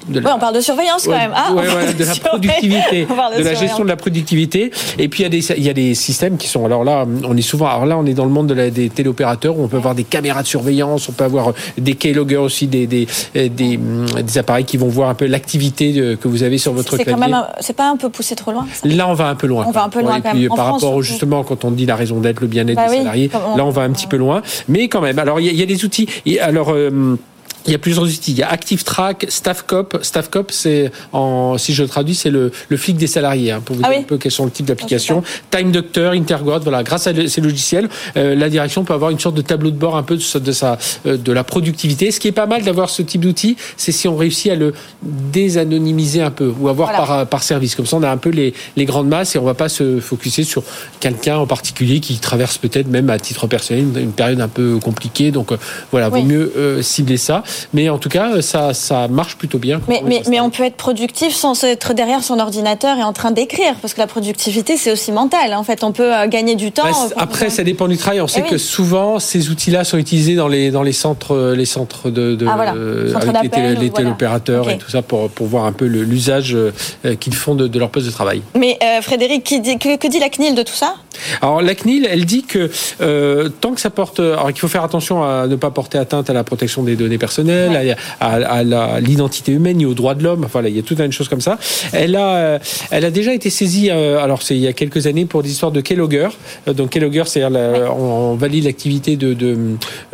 de 0.08 0.20
la... 0.20 0.28
ouais, 0.28 0.34
on 0.36 0.38
parle 0.38 0.54
de 0.54 0.60
surveillance 0.60 1.04
quand 1.04 1.12
même. 1.12 1.32
Ah, 1.34 1.52
ouais, 1.52 1.62
ouais, 1.62 1.94
de 1.94 2.04
la 2.04 2.14
productivité, 2.14 3.06
de, 3.06 3.38
de 3.38 3.44
la 3.44 3.54
gestion 3.54 3.84
de 3.84 3.88
la 3.88 3.96
productivité. 3.96 4.70
Et 4.98 5.08
puis 5.08 5.22
il 5.22 5.25
y 5.25 5.26
a 5.26 5.28
des 5.28 5.52
il 5.58 5.64
y 5.64 5.70
a 5.70 5.72
des 5.72 5.94
systèmes 5.94 6.36
qui 6.36 6.48
sont 6.48 6.64
alors 6.64 6.84
là 6.84 7.06
on 7.25 7.36
est 7.36 7.42
souvent 7.42 7.66
alors 7.66 7.86
là 7.86 7.98
on 7.98 8.06
est 8.06 8.14
dans 8.14 8.25
le 8.25 8.30
monde 8.30 8.46
de 8.48 8.54
la, 8.54 8.70
des 8.70 8.88
téléopérateurs 8.90 9.58
où 9.58 9.64
on 9.64 9.68
peut 9.68 9.76
avoir 9.76 9.94
des 9.94 10.04
caméras 10.04 10.42
de 10.42 10.46
surveillance, 10.48 11.08
on 11.08 11.12
peut 11.12 11.25
avoir 11.25 11.52
des 11.78 11.94
keyloggers 11.94 12.36
aussi 12.36 12.66
des 12.66 12.86
des, 12.86 13.06
des, 13.34 13.48
des 13.78 14.38
appareils 14.38 14.64
qui 14.64 14.76
vont 14.76 14.88
voir 14.88 15.08
un 15.10 15.14
peu 15.14 15.26
l'activité 15.26 16.16
que 16.20 16.28
vous 16.28 16.42
avez 16.42 16.58
sur 16.58 16.72
votre 16.72 16.96
clavier. 16.96 17.04
C'est 17.06 17.10
quand 17.12 17.28
même 17.28 17.44
c'est 17.60 17.76
pas 17.76 17.90
un 17.90 17.96
peu 17.96 18.08
poussé 18.08 18.34
trop 18.36 18.52
loin 18.52 18.66
ça 18.72 18.86
Là 18.88 19.08
on 19.08 19.14
va 19.14 19.28
un 19.28 19.34
peu 19.34 19.46
loin. 19.46 19.64
On 19.66 19.72
va 19.72 19.84
un 19.84 19.88
peu 19.88 20.00
loin 20.00 20.20
quand 20.20 20.30
puis, 20.30 20.40
même. 20.40 20.48
Par 20.48 20.68
France, 20.68 20.82
rapport 20.82 20.96
au, 20.96 21.02
justement 21.02 21.44
quand 21.44 21.64
on 21.64 21.70
dit 21.70 21.86
la 21.86 21.96
raison 21.96 22.20
d'être, 22.20 22.40
le 22.40 22.46
bien-être 22.46 22.76
bah 22.76 22.86
des 22.86 22.92
oui, 22.92 22.98
salariés, 22.98 23.30
là 23.56 23.64
on 23.64 23.70
va 23.70 23.82
un 23.82 23.90
petit 23.90 24.06
peu 24.06 24.16
loin, 24.16 24.42
mais 24.68 24.88
quand 24.88 25.00
même. 25.00 25.18
Alors 25.18 25.40
il 25.40 25.46
y, 25.46 25.56
y, 25.56 25.62
a 25.62 25.66
des 25.66 25.84
outils. 25.84 26.08
Et 26.25 26.40
alors 26.40 26.70
euh, 26.70 27.18
il 27.66 27.73
y 27.73 27.75
a 27.75 27.78
plusieurs 27.78 28.04
outils. 28.04 28.32
Il 28.32 28.38
y 28.38 28.42
a 28.42 28.50
ActiveTrack, 28.50 29.26
StaffCop. 29.28 29.99
StaffCop, 30.02 30.50
c'est 30.50 30.90
en, 31.12 31.58
si 31.58 31.75
je 31.75 31.85
traduis, 31.85 32.14
c'est 32.14 32.30
le, 32.30 32.52
le 32.68 32.76
flic 32.76 32.96
des 32.96 33.06
salariés, 33.06 33.52
hein, 33.52 33.61
pour 33.64 33.76
vous 33.76 33.82
ah 33.85 33.88
dire 33.88 33.99
oui. 33.99 34.04
un 34.04 34.06
peu 34.06 34.18
quels 34.18 34.32
sont 34.32 34.44
le 34.44 34.50
type 34.50 34.66
d'application. 34.66 35.23
Time 35.50 35.73
Doctor, 35.73 36.12
Interguard, 36.12 36.61
voilà. 36.61 36.82
Grâce 36.82 37.06
à 37.06 37.12
ces 37.28 37.40
logiciels, 37.40 37.88
euh, 38.16 38.35
la 38.35 38.49
direction 38.49 38.85
peut 38.85 38.94
avoir 38.94 39.11
une 39.11 39.18
sorte 39.18 39.35
de 39.35 39.42
tableau 39.42 39.70
de 39.70 39.76
bord 39.76 39.96
un 39.96 40.02
peu 40.02 40.16
de, 40.16 40.38
de 40.38 40.52
sa, 40.52 40.78
euh, 41.06 41.16
de 41.16 41.32
la 41.32 41.44
productivité. 41.44 42.11
Ce 42.11 42.20
qui 42.20 42.28
est 42.28 42.32
pas 42.32 42.46
mal 42.46 42.62
d'avoir 42.62 42.90
ce 42.90 43.02
type 43.02 43.20
d'outil, 43.23 43.56
c'est 43.76 43.92
si 43.92 44.08
on 44.08 44.16
réussit 44.16 44.52
à 44.52 44.54
le 44.54 44.73
désanonymiser 45.02 46.23
un 46.23 46.30
peu 46.30 46.52
ou 46.61 46.68
avoir 46.68 46.90
voilà. 46.90 47.06
par, 47.06 47.26
par 47.26 47.42
service. 47.42 47.75
Comme 47.75 47.87
ça, 47.87 47.96
on 47.96 48.02
a 48.02 48.11
un 48.11 48.16
peu 48.16 48.30
les, 48.30 48.54
les 48.76 48.85
grandes 48.85 49.08
masses 49.08 49.35
et 49.35 49.38
on 49.38 49.44
va 49.44 49.54
pas 49.54 49.68
se 49.68 50.00
focuser 50.00 50.44
sur 50.44 50.62
quelqu'un 51.00 51.37
en 51.38 51.46
particulier 51.46 52.00
qui 52.00 52.18
traverse 52.18 52.58
peut-être 52.58 52.88
même 52.88 53.11
à 53.11 53.18
titre 53.18 53.46
personnel 53.46 53.85
une, 53.85 53.99
une 53.99 54.12
période 54.12 54.40
un 54.40 54.49
peu 54.49 54.78
compliquée. 54.78 55.30
Donc, 55.30 55.52
euh, 55.52 55.56
voilà, 55.90 56.08
oui. 56.11 56.20
vaut 56.20 56.26
mieux 56.26 56.52
euh, 56.56 56.82
cibler 56.82 57.16
ça. 57.16 57.42
Mais 57.72 57.88
en 57.88 57.98
tout 57.98 58.08
cas, 58.08 58.40
ça, 58.42 58.75
ça 58.75 59.08
marche 59.08 59.36
plutôt 59.36 59.58
bien. 59.58 59.80
Mais, 59.88 60.02
mais, 60.04 60.22
mais, 60.28 60.40
on 60.40 60.50
peut 60.50 60.64
être 60.64 60.76
productif 60.76 61.34
sans 61.34 61.64
être 61.64 61.94
derrière 61.94 62.22
son 62.22 62.38
ordinateur 62.38 62.98
et 62.98 63.02
en 63.02 63.12
train 63.12 63.30
d'écrire, 63.30 63.75
parce 63.80 63.94
que 63.94 64.00
la 64.00 64.06
productivité, 64.06 64.76
c'est 64.76 64.92
aussi 64.92 65.12
mental. 65.12 65.54
En 65.54 65.64
fait, 65.64 65.84
on 65.84 65.92
peut 65.92 66.14
euh, 66.14 66.26
gagner 66.28 66.54
du 66.54 66.72
temps. 66.72 66.84
Bah, 66.84 67.14
après, 67.16 67.50
ça 67.50 67.64
dépend 67.64 67.88
du 67.88 67.96
travail. 67.96 68.20
On 68.20 68.26
sait 68.26 68.40
eh 68.40 68.44
oui. 68.44 68.50
que 68.50 68.58
souvent, 68.58 69.18
ces 69.18 69.50
outils-là 69.50 69.84
sont 69.84 69.98
utilisés 69.98 70.34
dans 70.34 70.48
les, 70.48 70.70
dans 70.70 70.82
les 70.82 70.92
centres, 70.92 71.54
les 71.56 71.64
centres 71.64 72.10
de, 72.10 72.34
de 72.34 72.46
ah, 72.46 72.52
voilà. 72.56 72.75
euh, 72.75 73.14
avec 73.14 73.56
les, 73.56 73.75
les 73.75 73.90
téléopérateurs 73.90 74.62
voilà. 74.62 74.76
okay. 74.76 74.82
et 74.82 74.84
tout 74.84 74.90
ça 74.90 75.02
pour, 75.02 75.30
pour 75.30 75.46
voir 75.46 75.64
un 75.64 75.72
peu 75.72 75.86
l'usage 75.86 76.54
euh, 76.54 77.14
qu'ils 77.18 77.34
font 77.34 77.54
de, 77.54 77.66
de, 77.66 77.78
leur 77.78 77.90
poste 77.90 78.06
de 78.06 78.12
travail. 78.12 78.42
Mais 78.58 78.78
euh, 78.82 79.00
Frédéric, 79.02 79.44
qui 79.44 79.60
dit, 79.60 79.78
que, 79.78 79.96
que, 79.96 80.08
dit 80.08 80.18
la 80.18 80.28
CNIL 80.28 80.54
de 80.54 80.62
tout 80.62 80.75
ça? 80.75 80.94
Alors, 81.40 81.62
la 81.62 81.75
CNIL, 81.75 82.06
elle 82.10 82.25
dit 82.25 82.42
que 82.42 82.70
euh, 83.00 83.48
tant 83.48 83.72
que 83.72 83.80
ça 83.80 83.90
porte. 83.90 84.20
Alors, 84.20 84.48
qu'il 84.48 84.58
faut 84.58 84.68
faire 84.68 84.84
attention 84.84 85.22
à 85.22 85.46
ne 85.46 85.56
pas 85.56 85.71
porter 85.71 85.99
atteinte 85.99 86.30
à 86.30 86.32
la 86.32 86.45
protection 86.45 86.82
des 86.82 86.97
données 86.97 87.19
personnelles, 87.19 87.46
ouais. 87.47 87.97
à, 88.21 88.35
à, 88.35 88.59
à 88.59 89.00
l'identité 89.00 89.52
humaine 89.52 89.80
et 89.80 89.87
aux 89.87 89.95
droits 89.95 90.15
de 90.15 90.23
l'homme. 90.23 90.45
Enfin, 90.45 90.63
là, 90.63 90.69
il 90.69 90.76
y 90.76 90.78
a 90.78 90.82
toute 90.82 91.00
une 91.00 91.13
chose 91.13 91.28
comme 91.28 91.41
ça. 91.41 91.59
Elle 91.93 92.17
a, 92.17 92.59
elle 92.91 93.04
a 93.04 93.11
déjà 93.11 93.32
été 93.32 93.50
saisie. 93.50 93.91
Euh, 93.91 94.23
alors, 94.23 94.43
c'est 94.43 94.54
il 94.54 94.61
y 94.63 94.67
a 94.67 94.73
quelques 94.73 95.06
années 95.06 95.26
pour 95.26 95.43
l'histoire 95.43 95.73
de 95.73 95.80
Keylogger. 95.80 96.28
Euh, 96.69 96.73
donc, 96.73 96.91
Keylogger, 96.91 97.25
c'est 97.26 97.45
ouais. 97.45 97.82
on, 97.91 98.32
on, 98.32 98.35
valide 98.35 98.65
l'activité 98.65 99.17
de, 99.17 99.35
de 99.35 99.56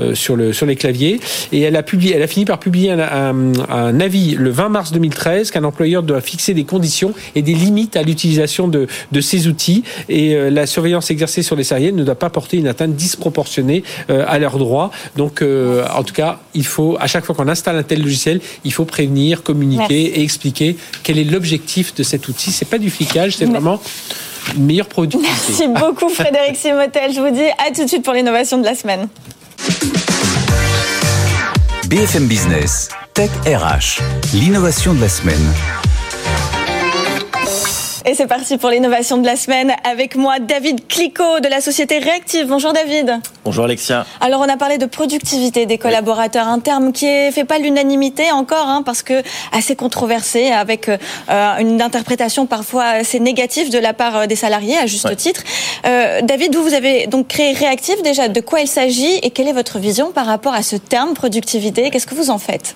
euh, 0.00 0.14
sur 0.14 0.36
le 0.36 0.52
sur 0.52 0.66
les 0.66 0.76
claviers. 0.76 1.20
Et 1.52 1.60
elle 1.62 1.76
a 1.76 1.82
publié, 1.82 2.14
elle 2.14 2.22
a 2.22 2.26
fini 2.26 2.44
par 2.44 2.58
publier 2.58 2.90
un, 2.92 3.00
un, 3.00 3.52
un 3.68 4.00
avis 4.00 4.34
le 4.34 4.50
20 4.50 4.68
mars 4.68 4.92
2013 4.92 5.50
qu'un 5.50 5.64
employeur 5.64 6.02
doit 6.02 6.20
fixer 6.20 6.54
des 6.54 6.64
conditions 6.64 7.14
et 7.34 7.42
des 7.42 7.54
limites 7.54 7.96
à 7.96 8.02
l'utilisation 8.02 8.68
de, 8.68 8.86
de 9.10 9.20
ces 9.20 9.48
outils. 9.48 9.84
Et 10.08 10.34
euh, 10.34 10.50
la 10.50 10.66
surveillance 10.66 11.10
exercée 11.10 11.42
sur 11.42 11.56
les 11.56 11.64
salariés 11.64 11.92
ne 11.92 12.04
doit 12.04 12.14
pas 12.14 12.30
porter 12.30 12.56
une 12.56 12.68
atteinte 12.68 12.94
disproportionnée 12.94 13.82
euh, 14.10 14.24
à 14.28 14.38
leurs 14.38 14.58
droits. 14.58 14.90
Donc, 15.16 15.42
en 15.42 16.02
tout 16.04 16.14
cas, 16.14 16.38
il 16.54 16.64
faut 16.64 16.96
à 17.00 17.06
chaque 17.06 17.21
fois 17.24 17.34
qu'on 17.34 17.48
installe 17.48 17.76
un 17.76 17.82
tel 17.82 18.02
logiciel, 18.02 18.40
il 18.64 18.72
faut 18.72 18.84
prévenir, 18.84 19.42
communiquer 19.42 20.04
Merci. 20.04 20.20
et 20.20 20.22
expliquer 20.22 20.76
quel 21.02 21.18
est 21.18 21.24
l'objectif 21.24 21.94
de 21.94 22.02
cet 22.02 22.28
outil. 22.28 22.52
C'est 22.52 22.68
pas 22.68 22.78
du 22.78 22.90
flicage, 22.90 23.36
c'est 23.36 23.46
vraiment 23.46 23.80
une 24.56 24.64
meilleure 24.64 24.86
productivité. 24.86 25.30
Merci 25.48 25.68
beaucoup 25.68 26.08
Frédéric 26.14 26.56
Simotel. 26.56 27.12
Je 27.14 27.20
vous 27.20 27.30
dis 27.30 27.48
à 27.66 27.72
tout 27.74 27.84
de 27.84 27.88
suite 27.88 28.04
pour 28.04 28.14
l'innovation 28.14 28.58
de 28.58 28.64
la 28.64 28.74
semaine. 28.74 29.08
BFM 31.88 32.26
Business, 32.26 32.88
Tech 33.12 33.30
RH, 33.44 34.00
l'innovation 34.34 34.94
de 34.94 35.00
la 35.00 35.08
semaine. 35.08 35.52
Et 38.04 38.14
c'est 38.14 38.26
parti 38.26 38.58
pour 38.58 38.70
l'innovation 38.70 39.16
de 39.18 39.26
la 39.26 39.36
semaine 39.36 39.72
avec 39.84 40.16
moi, 40.16 40.40
David 40.40 40.88
Clicot 40.88 41.38
de 41.38 41.46
la 41.46 41.60
société 41.60 42.00
Reactive. 42.00 42.48
Bonjour 42.48 42.72
David. 42.72 43.20
Bonjour 43.44 43.64
Alexia. 43.64 44.04
Alors 44.20 44.40
on 44.40 44.48
a 44.48 44.56
parlé 44.56 44.76
de 44.76 44.86
productivité 44.86 45.66
des 45.66 45.78
collaborateurs, 45.78 46.48
un 46.48 46.58
terme 46.58 46.92
qui 46.92 47.06
ne 47.06 47.30
fait 47.30 47.44
pas 47.44 47.58
l'unanimité 47.58 48.32
encore, 48.32 48.66
hein, 48.66 48.82
parce 48.84 49.04
que 49.04 49.22
assez 49.52 49.76
controversé, 49.76 50.50
avec 50.50 50.88
euh, 50.88 50.98
une 51.60 51.80
interprétation 51.80 52.46
parfois 52.46 52.86
assez 52.86 53.20
négative 53.20 53.70
de 53.70 53.78
la 53.78 53.92
part 53.92 54.26
des 54.26 54.36
salariés, 54.36 54.78
à 54.78 54.86
juste 54.86 55.14
titre. 55.14 55.42
Euh, 55.86 56.22
David, 56.22 56.56
vous, 56.56 56.64
vous 56.64 56.74
avez 56.74 57.06
donc 57.06 57.28
créé 57.28 57.52
Reactive 57.52 58.02
déjà. 58.02 58.26
De 58.26 58.40
quoi 58.40 58.60
il 58.60 58.68
s'agit 58.68 59.18
et 59.22 59.30
quelle 59.30 59.46
est 59.46 59.52
votre 59.52 59.78
vision 59.78 60.10
par 60.10 60.26
rapport 60.26 60.54
à 60.54 60.62
ce 60.62 60.74
terme 60.74 61.14
productivité? 61.14 61.90
Qu'est-ce 61.90 62.08
que 62.08 62.16
vous 62.16 62.30
en 62.30 62.38
faites? 62.38 62.74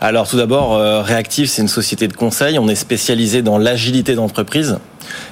Alors 0.00 0.28
tout 0.28 0.36
d'abord, 0.36 0.74
euh, 0.74 1.02
Reactive, 1.02 1.48
c'est 1.48 1.62
une 1.62 1.68
société 1.68 2.06
de 2.08 2.12
conseil. 2.12 2.58
On 2.58 2.68
est 2.68 2.74
spécialisé 2.74 3.42
dans 3.42 3.58
l'agilité 3.58 4.14
d'entreprise. 4.14 4.78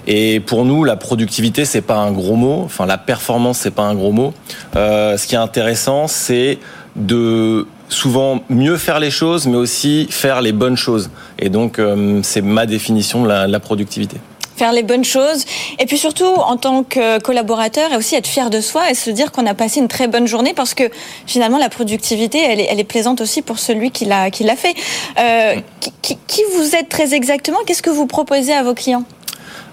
Et 0.06 0.40
pour 0.40 0.64
nous, 0.64 0.84
la 0.84 0.96
productivité, 0.96 1.64
c'est 1.64 1.82
pas 1.82 1.96
un 1.96 2.12
gros 2.12 2.36
mot. 2.36 2.62
Enfin, 2.64 2.86
la 2.86 2.98
performance, 2.98 3.58
c'est 3.58 3.72
pas 3.72 3.82
un 3.82 3.94
gros 3.94 4.12
mot. 4.12 4.32
Euh, 4.76 5.16
ce 5.16 5.26
qui 5.26 5.34
est 5.34 5.38
intéressant, 5.38 6.06
c'est 6.06 6.58
de 6.96 7.66
souvent 7.88 8.42
mieux 8.48 8.76
faire 8.76 9.00
les 9.00 9.10
choses, 9.10 9.46
mais 9.46 9.56
aussi 9.56 10.06
faire 10.10 10.40
les 10.40 10.52
bonnes 10.52 10.76
choses. 10.76 11.10
Et 11.38 11.50
donc, 11.50 11.78
euh, 11.78 12.20
c'est 12.22 12.40
ma 12.40 12.66
définition 12.66 13.22
de 13.22 13.28
la, 13.28 13.46
de 13.46 13.52
la 13.52 13.60
productivité 13.60 14.16
faire 14.56 14.72
les 14.72 14.82
bonnes 14.82 15.04
choses 15.04 15.44
et 15.78 15.86
puis 15.86 15.98
surtout 15.98 16.24
en 16.24 16.56
tant 16.56 16.84
que 16.84 17.18
collaborateur 17.20 17.92
et 17.92 17.96
aussi 17.96 18.14
être 18.14 18.26
fier 18.26 18.50
de 18.50 18.60
soi 18.60 18.90
et 18.90 18.94
se 18.94 19.10
dire 19.10 19.32
qu'on 19.32 19.46
a 19.46 19.54
passé 19.54 19.80
une 19.80 19.88
très 19.88 20.06
bonne 20.08 20.26
journée 20.26 20.54
parce 20.54 20.74
que 20.74 20.84
finalement 21.26 21.58
la 21.58 21.68
productivité 21.68 22.38
elle 22.44 22.60
est, 22.60 22.68
elle 22.70 22.80
est 22.80 22.84
plaisante 22.84 23.20
aussi 23.20 23.42
pour 23.42 23.58
celui 23.58 23.90
qui 23.90 24.04
l'a 24.04 24.30
qui 24.30 24.44
l'a 24.44 24.56
fait. 24.56 24.74
Euh, 25.18 25.56
qui, 26.02 26.18
qui 26.26 26.42
vous 26.56 26.74
êtes 26.76 26.88
très 26.88 27.14
exactement? 27.14 27.58
Qu'est-ce 27.66 27.82
que 27.82 27.90
vous 27.90 28.06
proposez 28.06 28.52
à 28.52 28.62
vos 28.62 28.74
clients? 28.74 29.04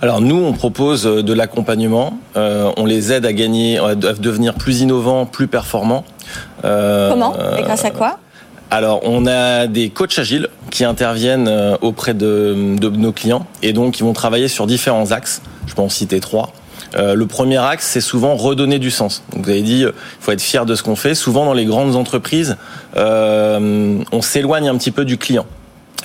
Alors 0.02 0.20
nous, 0.20 0.44
on 0.44 0.54
propose 0.54 1.04
de 1.04 1.34
l'accompagnement. 1.34 2.18
Euh, 2.36 2.72
on 2.78 2.86
les 2.86 3.14
aide 3.14 3.26
à 3.26 3.34
gagner, 3.34 3.78
à 3.78 3.94
devenir 3.94 4.56
plus 4.56 4.82
innovants, 4.82 5.28
plus 5.28 5.48
performants. 5.48 6.04
Euh, 6.66 7.12
Comment? 7.12 7.36
Et 7.58 7.62
grâce 7.62 7.86
à 7.86 7.92
quoi? 7.92 8.18
Alors, 8.72 9.02
on 9.04 9.28
a 9.28 9.68
des 9.68 9.90
coachs 9.90 10.18
agiles 10.18 10.48
qui 10.72 10.84
interviennent 10.84 11.48
euh, 11.48 11.78
auprès 11.82 12.16
de, 12.16 12.56
nos 12.80 13.12
clients 13.12 13.46
et 13.62 13.74
donc 13.74 14.00
ils 14.00 14.04
vont 14.04 14.14
travailler 14.14 14.48
sur 14.48 14.66
différents 14.66 15.12
axes. 15.12 15.42
Je 15.68 15.76
peux 15.76 15.82
en 15.82 15.90
citer 15.90 16.20
trois. 16.20 16.52
Euh, 16.96 17.14
le 17.14 17.28
premier 17.28 17.58
axe, 17.58 17.86
c'est 17.86 18.02
souvent 18.02 18.36
redonner 18.36 18.80
du 18.80 18.92
sens. 18.92 19.24
Donc, 19.32 19.46
vous 19.46 19.50
avez 19.52 19.62
dit, 19.62 19.82
il 19.84 19.94
faut 20.20 20.32
être 20.32 20.42
fier 20.42 20.66
de 20.66 20.76
ce 20.76 20.84
qu'on 20.84 20.98
fait. 20.98 21.16
Souvent, 21.16 21.46
dans 21.46 21.54
les 21.54 21.64
grandes 21.64 21.96
entreprises, 21.96 22.58
euh, 22.98 24.00
on 24.12 24.22
s'éloigne 24.22 24.68
un 24.68 24.78
petit 24.78 24.92
peu 24.92 25.06
du 25.06 25.18
client. 25.18 25.46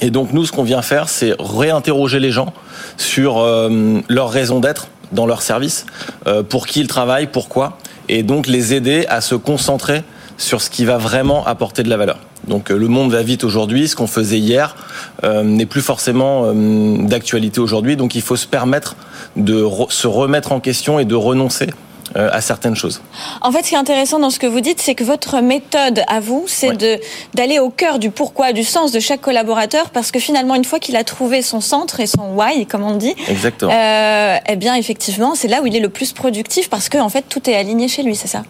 Et 0.01 0.11
donc 0.11 0.33
nous, 0.33 0.45
ce 0.45 0.53
qu'on 0.53 0.63
vient 0.63 0.83
faire, 0.83 1.09
c'est 1.09 1.35
réinterroger 1.39 2.21
les 2.21 2.31
gens 2.31 2.53
sur 2.97 3.39
euh, 3.39 4.01
leur 4.09 4.31
raison 4.31 4.61
d'être 4.61 4.89
dans 5.13 5.27
leur 5.27 5.43
service, 5.43 5.87
euh, 6.27 6.43
pour 6.43 6.67
qui 6.67 6.81
ils 6.81 6.89
travaillent, 6.89 7.29
pourquoi, 7.29 7.79
et 8.09 8.23
donc 8.23 8.47
les 8.47 8.75
aider 8.75 9.07
à 9.09 9.21
se 9.21 9.35
concentrer 9.35 10.03
sur 10.37 10.61
ce 10.61 10.69
qui 10.69 10.85
va 10.85 10.99
vraiment 10.99 11.47
apporter 11.47 11.83
de 11.83 11.89
la 11.89 11.97
valeur. 11.97 12.19
Donc 12.47 12.71
euh, 12.71 12.77
le 12.77 12.89
monde 12.89 13.11
va 13.11 13.23
vite 13.23 13.45
aujourd'hui, 13.45 13.89
ce 13.89 13.97
qu'on 13.97 14.07
faisait 14.07 14.39
hier 14.39 14.77
euh, 15.25 15.43
n'est 15.43 15.67
plus 15.67 15.81
forcément 15.81 16.45
euh, 16.47 17.07
d'actualité 17.07 17.61
aujourd'hui, 17.61 17.97
donc 17.97 18.15
il 18.15 18.23
faut 18.23 18.37
se 18.37 18.47
permettre 18.47 18.97
de 19.37 19.65
se 19.89 20.07
remettre 20.07 20.53
en 20.53 20.61
question 20.61 20.99
et 20.99 21.05
de 21.05 21.15
renoncer 21.15 21.69
à 22.15 22.41
certaines 22.41 22.77
choses. 22.77 23.01
En 23.41 23.51
fait, 23.53 23.63
ce 23.65 23.71
qui 23.71 23.75
est 23.75 23.79
intéressant 23.79 24.19
dans 24.19 24.31
ce 24.31 24.39
que 24.39 24.47
vous 24.47 24.61
dites, 24.61 24.81
c'est 24.81 24.95
que 24.95 25.05
votre 25.05 25.41
méthode 25.41 26.03
à 26.09 26.21
vous, 26.21 26.45
c'est 26.47 26.77
de 26.77 26.99
d'aller 27.35 27.59
au 27.59 27.71
cœur 27.71 27.99
du 27.99 28.11
pourquoi, 28.11 28.53
du 28.53 28.65
sens 28.65 28.93
de 28.93 29.01
chaque 29.01 29.21
collaborateur, 29.21 29.91
parce 29.91 30.11
que 30.11 30.19
finalement, 30.19 30.55
une 30.55 30.65
fois 30.65 30.79
qu'il 30.79 30.97
a 30.97 31.05
trouvé 31.05 31.43
son 31.43 31.61
centre 31.61 32.01
et 32.01 32.07
son 32.07 32.35
why, 32.35 32.67
comme 32.67 32.83
on 32.85 32.95
dit, 32.97 33.15
Exactement. 33.29 33.73
euh, 33.73 34.37
eh 34.49 34.57
bien, 34.57 34.75
effectivement, 34.75 35.35
c'est 35.35 35.49
là 35.49 35.63
où 35.63 35.67
il 35.67 35.75
est 35.77 35.81
le 35.81 35.89
plus 35.89 36.13
productif, 36.13 36.69
parce 36.71 36.89
que 36.89 36.99
en 36.99 37.09
fait, 37.09 37.25
tout 37.29 37.49
est 37.51 37.55
aligné 37.57 37.89
chez 37.89 38.03
lui, 38.03 38.17
c'est 38.17 38.29
ça? 38.29 38.43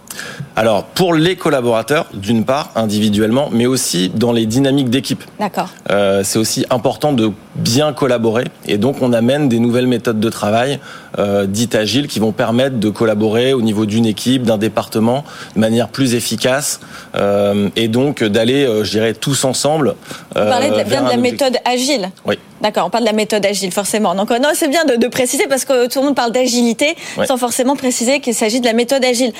Alors 0.54 0.84
pour 0.84 1.12
les 1.14 1.36
collaborateurs, 1.36 2.06
d'une 2.14 2.44
part 2.44 2.70
individuellement, 2.74 3.48
mais 3.52 3.66
aussi 3.66 4.10
dans 4.14 4.32
les 4.32 4.46
dynamiques 4.46 4.90
d'équipe. 4.90 5.22
D'accord. 5.38 5.68
Euh, 5.90 6.22
c'est 6.24 6.38
aussi 6.38 6.64
important 6.70 7.12
de 7.12 7.32
bien 7.54 7.92
collaborer 7.92 8.44
et 8.66 8.78
donc 8.78 9.02
on 9.02 9.12
amène 9.12 9.48
des 9.48 9.58
nouvelles 9.58 9.86
méthodes 9.86 10.20
de 10.20 10.30
travail 10.30 10.78
euh, 11.18 11.46
dites 11.46 11.74
agiles 11.74 12.08
qui 12.08 12.18
vont 12.18 12.32
permettre 12.32 12.76
de 12.78 12.90
collaborer 12.90 13.52
au 13.52 13.62
niveau 13.62 13.86
d'une 13.86 14.06
équipe, 14.06 14.42
d'un 14.42 14.58
département 14.58 15.24
de 15.54 15.60
manière 15.60 15.88
plus 15.88 16.14
efficace 16.14 16.80
euh, 17.14 17.68
et 17.76 17.88
donc 17.88 18.22
d'aller, 18.22 18.64
euh, 18.64 18.84
je 18.84 18.90
dirais, 18.90 19.14
tous 19.14 19.44
ensemble. 19.44 19.94
Vous 20.34 20.42
parlez 20.42 20.70
de 20.70 20.76
la, 20.76 20.84
bien 20.84 21.02
de 21.02 21.08
la 21.08 21.16
méthode 21.16 21.56
agile. 21.64 22.10
Oui. 22.24 22.38
D'accord, 22.60 22.86
on 22.86 22.90
parle 22.90 23.04
de 23.04 23.10
la 23.10 23.14
méthode 23.14 23.44
agile, 23.44 23.70
forcément. 23.70 24.14
Donc, 24.14 24.30
non, 24.30 24.48
c'est 24.54 24.68
bien 24.68 24.84
de, 24.84 24.96
de 24.96 25.08
préciser 25.08 25.46
parce 25.46 25.64
que 25.64 25.88
tout 25.88 26.00
le 26.00 26.06
monde 26.06 26.16
parle 26.16 26.32
d'agilité 26.32 26.96
sans 27.26 27.36
forcément 27.36 27.76
préciser 27.76 28.20
qu'il 28.20 28.34
s'agit 28.34 28.60
de 28.60 28.66
la 28.66 28.72
méthode 28.72 29.04
agile. 29.04 29.32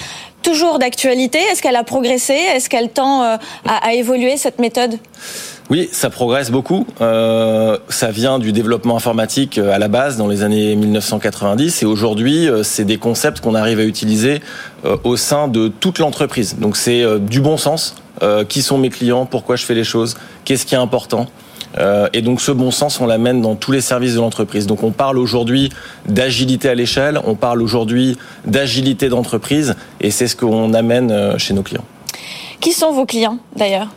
Toujours 0.46 0.78
d'actualité? 0.78 1.40
Est-ce 1.40 1.60
qu'elle 1.60 1.74
a 1.74 1.82
progressé? 1.82 2.34
Est-ce 2.34 2.70
qu'elle 2.70 2.90
tend 2.90 3.24
euh, 3.24 3.36
à, 3.66 3.94
évoluer, 3.94 4.36
cette 4.36 4.60
méthode? 4.60 4.94
Oui, 5.70 5.88
ça 5.90 6.08
progresse 6.08 6.52
beaucoup. 6.52 6.86
Euh, 7.00 7.76
ça 7.88 8.12
vient 8.12 8.38
du 8.38 8.52
développement 8.52 8.94
informatique 8.94 9.58
euh, 9.58 9.72
à 9.72 9.80
la 9.80 9.88
base 9.88 10.16
dans 10.16 10.28
les 10.28 10.44
années 10.44 10.76
1990 10.76 11.82
et 11.82 11.84
aujourd'hui, 11.84 12.48
c'est 12.62 12.84
des 12.84 12.96
concepts 12.96 13.40
qu'on 13.40 13.56
arrive 13.56 13.80
à 13.80 13.84
utiliser 13.84 14.40
au 15.02 15.16
sein 15.16 15.48
de 15.48 15.66
toute 15.66 15.98
l'entreprise. 15.98 16.58
Donc 16.60 16.76
c'est 16.76 17.02
du 17.18 17.40
bon 17.40 17.56
sens. 17.56 17.96
Qui 18.48 18.62
sont 18.62 18.78
mes 18.78 18.88
clients? 18.88 19.26
Pourquoi 19.26 19.56
je 19.56 19.64
fais 19.64 19.74
les 19.74 19.84
choses? 19.84 20.16
Qu'est-ce 20.44 20.64
qui 20.64 20.76
est 20.76 20.78
important? 20.78 21.26
Euh, 21.78 22.08
et 22.12 22.22
donc 22.22 22.40
ce 22.40 22.52
bon 22.52 22.70
sens, 22.70 23.00
on 23.00 23.06
l'amène 23.06 23.40
dans 23.40 23.54
tous 23.54 23.72
les 23.72 23.80
services 23.80 24.14
de 24.14 24.20
l'entreprise. 24.20 24.66
Donc 24.66 24.82
on 24.82 24.90
parle 24.90 25.18
aujourd'hui 25.18 25.70
d'agilité 26.08 26.68
à 26.68 26.74
l'échelle, 26.74 27.20
on 27.24 27.34
parle 27.34 27.62
aujourd'hui 27.62 28.16
d'agilité 28.46 29.08
d'entreprise, 29.08 29.74
et 30.00 30.10
c'est 30.10 30.28
ce 30.28 30.36
qu'on 30.36 30.74
amène 30.74 31.10
euh, 31.10 31.38
chez 31.38 31.54
nos 31.54 31.62
clients. 31.62 31.84
Qui 32.60 32.72
sont 32.72 32.92
vos 32.92 33.06
clients, 33.06 33.38
d'ailleurs? 33.54 33.88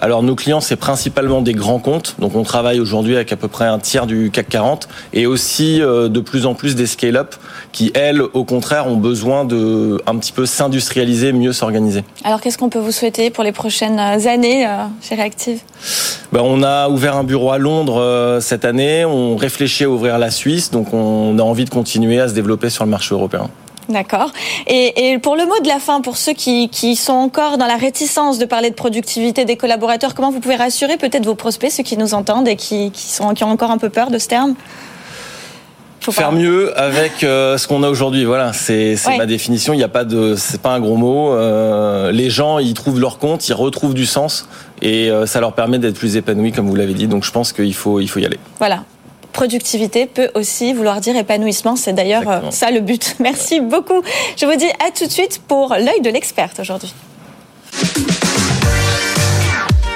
Alors 0.00 0.22
nos 0.22 0.36
clients, 0.36 0.60
c'est 0.60 0.76
principalement 0.76 1.42
des 1.42 1.54
grands 1.54 1.80
comptes. 1.80 2.14
Donc 2.20 2.36
on 2.36 2.44
travaille 2.44 2.78
aujourd'hui 2.78 3.16
avec 3.16 3.32
à 3.32 3.36
peu 3.36 3.48
près 3.48 3.64
un 3.64 3.80
tiers 3.80 4.06
du 4.06 4.30
CAC 4.30 4.48
40 4.48 4.88
et 5.12 5.26
aussi 5.26 5.82
euh, 5.82 6.08
de 6.08 6.20
plus 6.20 6.46
en 6.46 6.54
plus 6.54 6.76
des 6.76 6.86
scale-up 6.86 7.34
qui, 7.72 7.90
elles, 7.94 8.22
au 8.22 8.44
contraire, 8.44 8.86
ont 8.86 8.96
besoin 8.96 9.44
de 9.44 10.00
un 10.06 10.16
petit 10.16 10.30
peu 10.30 10.46
s'industrialiser, 10.46 11.32
mieux 11.32 11.52
s'organiser. 11.52 12.04
Alors, 12.22 12.40
qu'est-ce 12.40 12.58
qu'on 12.58 12.68
peut 12.68 12.78
vous 12.78 12.92
souhaiter 12.92 13.30
pour 13.30 13.42
les 13.42 13.50
prochaines 13.50 13.98
années 13.98 14.68
chez 15.00 15.16
Reactive? 15.16 15.62
Ben, 16.30 16.40
on 16.42 16.62
a 16.62 16.90
ouvert 16.90 17.16
un 17.16 17.24
bureau 17.24 17.50
à 17.50 17.58
Londres 17.58 18.00
euh, 18.00 18.40
cette 18.40 18.66
année. 18.66 19.04
On 19.06 19.36
réfléchit 19.36 19.84
à 19.84 19.90
ouvrir 19.90 20.18
la 20.18 20.30
Suisse. 20.30 20.70
Donc 20.70 20.92
on 20.92 21.38
a 21.38 21.42
envie 21.42 21.64
de 21.64 21.70
continuer 21.70 22.20
à 22.20 22.28
se 22.28 22.34
développer 22.34 22.68
sur 22.68 22.84
le 22.84 22.90
marché 22.90 23.14
européen. 23.14 23.48
D'accord. 23.88 24.32
Et, 24.66 25.18
pour 25.22 25.34
le 25.34 25.46
mot 25.46 25.58
de 25.62 25.68
la 25.68 25.78
fin, 25.78 26.02
pour 26.02 26.18
ceux 26.18 26.34
qui, 26.34 26.68
qui 26.68 26.94
sont 26.94 27.14
encore 27.14 27.56
dans 27.56 27.66
la 27.66 27.76
réticence 27.76 28.38
de 28.38 28.44
parler 28.44 28.68
de 28.68 28.74
productivité 28.74 29.46
des 29.46 29.56
collaborateurs, 29.56 30.14
comment 30.14 30.30
vous 30.30 30.40
pouvez 30.40 30.56
rassurer 30.56 30.98
peut-être 30.98 31.24
vos 31.24 31.34
prospects, 31.34 31.70
ceux 31.70 31.82
qui 31.82 31.96
nous 31.96 32.12
entendent 32.12 32.48
et 32.48 32.56
qui, 32.56 32.90
qui, 32.90 33.06
sont, 33.06 33.32
qui 33.32 33.44
ont 33.44 33.50
encore 33.50 33.70
un 33.70 33.78
peu 33.78 33.88
peur 33.88 34.10
de 34.10 34.18
ce 34.18 34.28
terme? 34.28 34.54
Faut 36.00 36.12
Faire 36.12 36.30
pas- 36.30 36.34
mieux 36.36 36.78
avec 36.78 37.22
euh, 37.24 37.58
ce 37.58 37.66
qu'on 37.68 37.82
a 37.82 37.88
aujourd'hui. 37.90 38.24
Voilà, 38.24 38.52
c'est 38.52 38.96
Ouais. 39.06 39.18
ma 39.18 39.26
définition. 39.26 39.72
Il 39.74 39.76
n'y 39.78 39.82
a 39.84 39.88
pas 39.88 40.04
de, 40.04 40.34
c'est 40.36 40.60
pas 40.60 40.70
un 40.70 40.80
gros 40.80 40.96
mot. 40.96 41.32
Euh, 41.34 42.12
les 42.12 42.30
gens, 42.30 42.58
ils 42.58 42.72
trouvent 42.74 43.00
leur 43.00 43.18
compte, 43.18 43.46
ils 43.48 43.52
retrouvent 43.54 43.94
du 43.94 44.06
sens 44.06 44.48
et 44.80 45.10
euh, 45.10 45.26
ça 45.26 45.40
leur 45.40 45.52
permet 45.52 45.78
d'être 45.78 45.98
plus 45.98 46.16
épanouis, 46.16 46.52
comme 46.52 46.68
vous 46.68 46.76
l'avez 46.76 46.94
dit. 46.94 47.08
Donc 47.08 47.24
je 47.24 47.30
pense 47.32 47.52
qu'il 47.52 47.74
faut, 47.74 48.00
il 48.00 48.08
faut 48.08 48.20
y 48.20 48.26
aller. 48.26 48.38
Voilà. 48.58 48.84
Productivité 49.32 50.06
peut 50.06 50.30
aussi 50.34 50.72
vouloir 50.72 51.00
dire 51.00 51.14
épanouissement. 51.16 51.76
C'est 51.76 51.92
d'ailleurs 51.92 52.24
ça 52.50 52.70
le 52.70 52.80
but. 52.80 53.16
Merci 53.20 53.60
beaucoup. 53.60 54.02
Je 54.36 54.46
vous 54.46 54.56
dis 54.56 54.66
à 54.86 54.90
tout 54.96 55.04
de 55.06 55.10
suite 55.12 55.40
pour 55.46 55.70
l'œil 55.74 56.00
de 56.02 56.10
l'experte 56.10 56.58
aujourd'hui. 56.60 56.92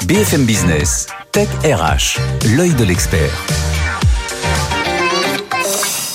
BFM 0.06 0.44
Business, 0.44 1.06
Tech 1.32 1.48
RH, 1.64 2.18
l'œil 2.56 2.74
de 2.74 2.84
l'expert. 2.84 3.30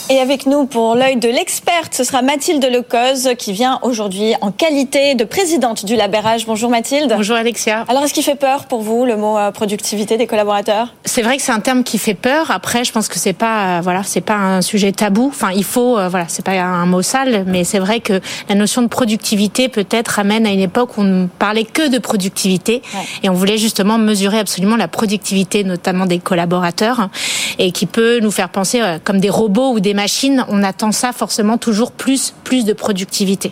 Et 0.10 0.20
avec 0.22 0.46
nous 0.46 0.66
pour 0.66 0.96
l'œil 0.96 1.18
de 1.18 1.28
l'experte, 1.28 1.94
ce 1.94 2.06
sera 2.06 2.22
Mathilde 2.22 2.64
Lecoz 2.64 3.36
qui 3.38 3.52
vient 3.52 3.78
aujourd'hui 3.82 4.36
en 4.40 4.52
qualité 4.52 5.16
de 5.16 5.26
présidente 5.26 5.84
du 5.84 5.98
Labérage. 5.98 6.46
Bonjour 6.46 6.70
Mathilde. 6.70 7.14
Bonjour 7.14 7.36
Alexia. 7.36 7.84
Alors 7.90 8.04
est-ce 8.04 8.14
qu'il 8.14 8.24
fait 8.24 8.36
peur 8.36 8.68
pour 8.68 8.82
vous 8.82 9.04
le 9.04 9.18
mot 9.18 9.38
euh, 9.38 9.52
productivité 9.52 10.16
des 10.16 10.26
collaborateurs? 10.26 10.94
C'est 11.04 11.24
vrai 11.24 11.36
que 11.36 11.44
c'est 11.44 11.52
un 11.52 11.60
terme 11.60 11.84
qui 11.84 11.98
fait 11.98 12.14
peur. 12.14 12.52
Après, 12.52 12.86
je 12.86 12.94
pense 12.94 13.10
que 13.10 13.20
c'est 13.20 13.34
pas, 13.34 13.80
euh, 13.80 13.82
voilà, 13.82 14.02
c'est 14.04 14.22
pas 14.22 14.36
un 14.36 14.62
sujet 14.62 14.94
tabou. 14.94 15.28
Enfin, 15.28 15.52
il 15.54 15.66
faut, 15.66 15.98
euh, 15.98 16.08
voilà, 16.08 16.26
c'est 16.30 16.46
pas 16.46 16.54
un 16.54 16.86
mot 16.86 17.02
sale, 17.02 17.44
mais 17.46 17.66
c'est 17.66 17.80
vrai 17.80 18.00
que 18.00 18.22
la 18.48 18.56
notion 18.56 18.82
de 18.84 18.88
productivité 18.88 19.68
peut-être 19.68 20.08
ramène 20.08 20.48
à 20.48 20.52
une 20.52 20.62
époque 20.62 20.98
où 20.98 21.02
on 21.02 21.04
ne 21.04 21.28
parlait 21.28 21.66
que 21.66 21.90
de 21.90 21.98
productivité 21.98 22.82
Ouais. 22.94 23.02
et 23.24 23.30
on 23.30 23.34
voulait 23.34 23.58
justement 23.58 23.98
mesurer 23.98 24.40
absolument 24.40 24.78
la 24.78 24.88
productivité, 24.88 25.66
notamment 25.66 26.06
des 26.06 26.20
collaborateurs, 26.20 27.10
et 27.60 27.74
qui 27.74 27.86
peut 27.88 28.20
nous 28.22 28.32
faire 28.32 28.48
penser 28.48 28.80
euh, 28.82 29.00
comme 29.04 29.20
des 29.20 29.30
robots 29.30 29.74
ou 29.74 29.82
des 29.82 29.97
machines. 29.98 30.46
On 30.48 30.64
attend 30.64 30.92
ça 30.92 31.12
forcément 31.12 31.58
toujours 31.58 31.92
plus, 31.92 32.34
plus 32.44 32.64
de 32.64 32.74
productivité. 32.74 33.52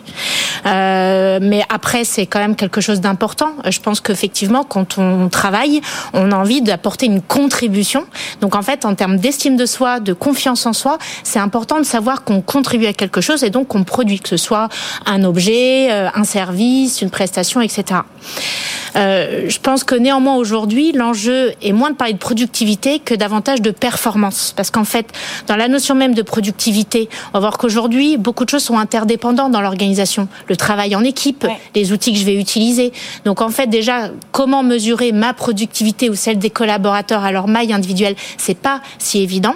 Euh, 0.64 1.38
mais 1.42 1.62
après, 1.68 2.04
c'est 2.04 2.26
quand 2.26 2.38
même 2.38 2.56
quelque 2.56 2.80
chose 2.80 3.00
d'important. 3.00 3.50
Je 3.68 3.80
pense 3.80 4.00
qu'effectivement, 4.00 4.62
quand 4.64 4.96
on 4.96 5.28
travaille, 5.28 5.80
on 6.14 6.30
a 6.32 6.36
envie 6.36 6.62
d'apporter 6.62 7.06
une 7.06 7.20
contribution. 7.20 8.06
Donc 8.40 8.54
en 8.54 8.62
fait, 8.62 8.84
en 8.84 8.94
termes 8.94 9.16
d'estime 9.16 9.56
de 9.56 9.66
soi, 9.66 10.00
de 10.00 10.12
confiance 10.12 10.64
en 10.66 10.72
soi, 10.72 10.98
c'est 11.24 11.40
important 11.40 11.78
de 11.78 11.84
savoir 11.84 12.22
qu'on 12.24 12.40
contribue 12.40 12.86
à 12.86 12.92
quelque 12.92 13.20
chose 13.20 13.42
et 13.42 13.50
donc 13.50 13.68
qu'on 13.68 13.84
produit, 13.84 14.20
que 14.20 14.28
ce 14.28 14.36
soit 14.36 14.68
un 15.04 15.24
objet, 15.24 15.90
euh, 15.90 16.08
un 16.14 16.24
service, 16.24 17.02
une 17.02 17.10
prestation, 17.10 17.60
etc. 17.60 18.00
Euh, 18.96 19.46
je 19.48 19.58
pense 19.58 19.84
que 19.84 19.94
néanmoins 19.94 20.36
aujourd'hui, 20.36 20.92
l'enjeu 20.92 21.52
est 21.60 21.72
moins 21.72 21.90
de 21.90 21.96
parler 21.96 22.14
de 22.14 22.18
productivité 22.18 22.98
que 22.98 23.14
davantage 23.14 23.60
de 23.60 23.70
performance. 23.70 24.54
Parce 24.56 24.70
qu'en 24.70 24.84
fait, 24.84 25.06
dans 25.48 25.56
la 25.56 25.68
notion 25.68 25.94
même 25.94 26.14
de 26.14 26.22
productivité, 26.22 26.35
on 26.38 27.32
va 27.34 27.40
voir 27.40 27.58
qu'aujourd'hui, 27.58 28.16
beaucoup 28.16 28.44
de 28.44 28.50
choses 28.50 28.62
sont 28.62 28.78
interdépendantes 28.78 29.52
dans 29.52 29.60
l'organisation. 29.60 30.28
Le 30.48 30.56
travail 30.56 30.94
en 30.96 31.04
équipe, 31.04 31.44
Ouais. 31.44 31.58
les 31.74 31.92
outils 31.92 32.12
que 32.12 32.18
je 32.18 32.24
vais 32.24 32.36
utiliser. 32.36 32.92
Donc 33.24 33.40
en 33.40 33.48
fait, 33.50 33.66
déjà, 33.68 34.10
comment 34.32 34.62
mesurer 34.62 35.12
ma 35.12 35.34
productivité 35.34 36.10
ou 36.10 36.14
celle 36.14 36.38
des 36.38 36.50
collaborateurs 36.50 37.24
à 37.24 37.32
leur 37.32 37.48
maille 37.48 37.72
individuelle, 37.72 38.16
c'est 38.38 38.56
pas 38.58 38.80
si 38.98 39.20
évident. 39.20 39.54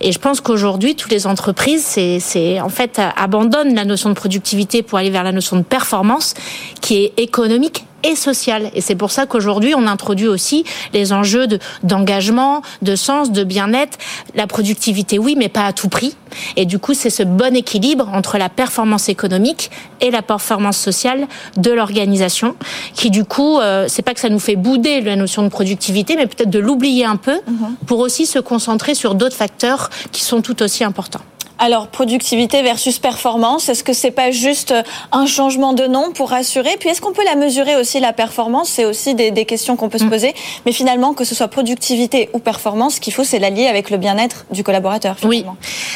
Et 0.00 0.12
je 0.12 0.18
pense 0.18 0.40
qu'aujourd'hui, 0.40 0.94
toutes 0.94 1.12
les 1.12 1.26
entreprises, 1.26 1.84
c'est 1.84 2.60
en 2.60 2.68
fait 2.68 3.00
abandonnent 3.16 3.74
la 3.74 3.84
notion 3.84 4.08
de 4.10 4.14
productivité 4.14 4.82
pour 4.82 4.98
aller 4.98 5.10
vers 5.10 5.24
la 5.24 5.32
notion 5.32 5.56
de 5.56 5.62
performance, 5.62 6.34
qui 6.80 6.96
est 6.96 7.12
économique 7.16 7.84
et 8.04 8.14
sociale. 8.14 8.70
Et 8.74 8.80
c'est 8.80 8.94
pour 8.94 9.10
ça 9.10 9.26
qu'aujourd'hui, 9.26 9.74
on 9.74 9.86
introduit 9.86 10.28
aussi 10.28 10.64
les 10.92 11.12
enjeux 11.12 11.46
de, 11.46 11.58
d'engagement, 11.82 12.62
de 12.82 12.94
sens, 12.94 13.32
de 13.32 13.42
bien-être. 13.42 13.98
La 14.34 14.46
productivité, 14.46 15.18
oui, 15.18 15.34
mais 15.36 15.48
pas 15.48 15.66
à 15.66 15.72
tout 15.72 15.88
prix. 15.88 16.14
Et 16.56 16.66
du 16.66 16.78
coup, 16.78 16.94
c'est 16.94 17.10
ce 17.10 17.22
bon 17.22 17.56
équilibre 17.56 18.08
entre 18.12 18.38
la 18.38 18.48
performance 18.48 19.08
économique 19.08 19.70
et 20.00 20.10
la 20.10 20.22
performance 20.22 20.76
sociale 20.76 21.26
de 21.56 21.70
l'organisation, 21.70 22.54
qui 22.94 23.10
du 23.10 23.24
coup, 23.24 23.58
euh, 23.58 23.86
c'est 23.88 24.02
pas 24.02 24.14
que 24.14 24.20
ça 24.20 24.28
nous 24.28 24.38
fait 24.38 24.56
bouder 24.56 25.00
la 25.00 25.16
notion 25.16 25.42
de 25.42 25.48
productivité, 25.48 26.16
mais 26.16 26.26
peut-être 26.26 26.50
de 26.50 26.58
l'oublier 26.58 27.04
un 27.04 27.16
peu 27.16 27.40
pour 27.86 28.00
aussi 28.00 28.26
se 28.26 28.38
concentrer 28.38 28.94
sur 28.94 29.14
d'autres 29.14 29.36
facteurs 29.36 29.90
qui 30.12 30.22
sont 30.22 30.42
tout 30.42 30.62
aussi 30.62 30.84
importants. 30.84 31.20
Alors 31.58 31.88
productivité 31.88 32.62
versus 32.62 32.98
performance, 32.98 33.68
est-ce 33.68 33.84
que 33.84 33.92
c'est 33.92 34.10
pas 34.10 34.30
juste 34.30 34.72
euh, 34.72 34.82
un 35.12 35.26
changement 35.26 35.72
de 35.72 35.86
nom 35.86 36.10
pour 36.12 36.30
rassurer? 36.30 36.76
Puis 36.80 36.88
est-ce 36.88 37.00
qu'on 37.00 37.12
peut 37.12 37.24
la 37.24 37.36
mesurer 37.36 37.76
aussi 37.76 38.00
la 38.00 38.12
performance? 38.12 38.68
C'est 38.68 38.84
aussi 38.84 39.14
des, 39.14 39.30
des 39.30 39.44
questions 39.44 39.76
qu'on 39.76 39.88
peut 39.88 39.98
se 39.98 40.04
poser. 40.04 40.34
Mais 40.66 40.72
finalement, 40.72 41.14
que 41.14 41.24
ce 41.24 41.34
soit 41.34 41.48
productivité 41.48 42.28
ou 42.32 42.40
performance, 42.40 42.96
ce 42.96 43.00
qu'il 43.00 43.12
faut, 43.12 43.24
c'est 43.24 43.38
l'allier 43.38 43.66
avec 43.66 43.90
le 43.90 43.98
bien-être 43.98 44.46
du 44.50 44.64
collaborateur. 44.64 45.16
Oui, 45.24 45.44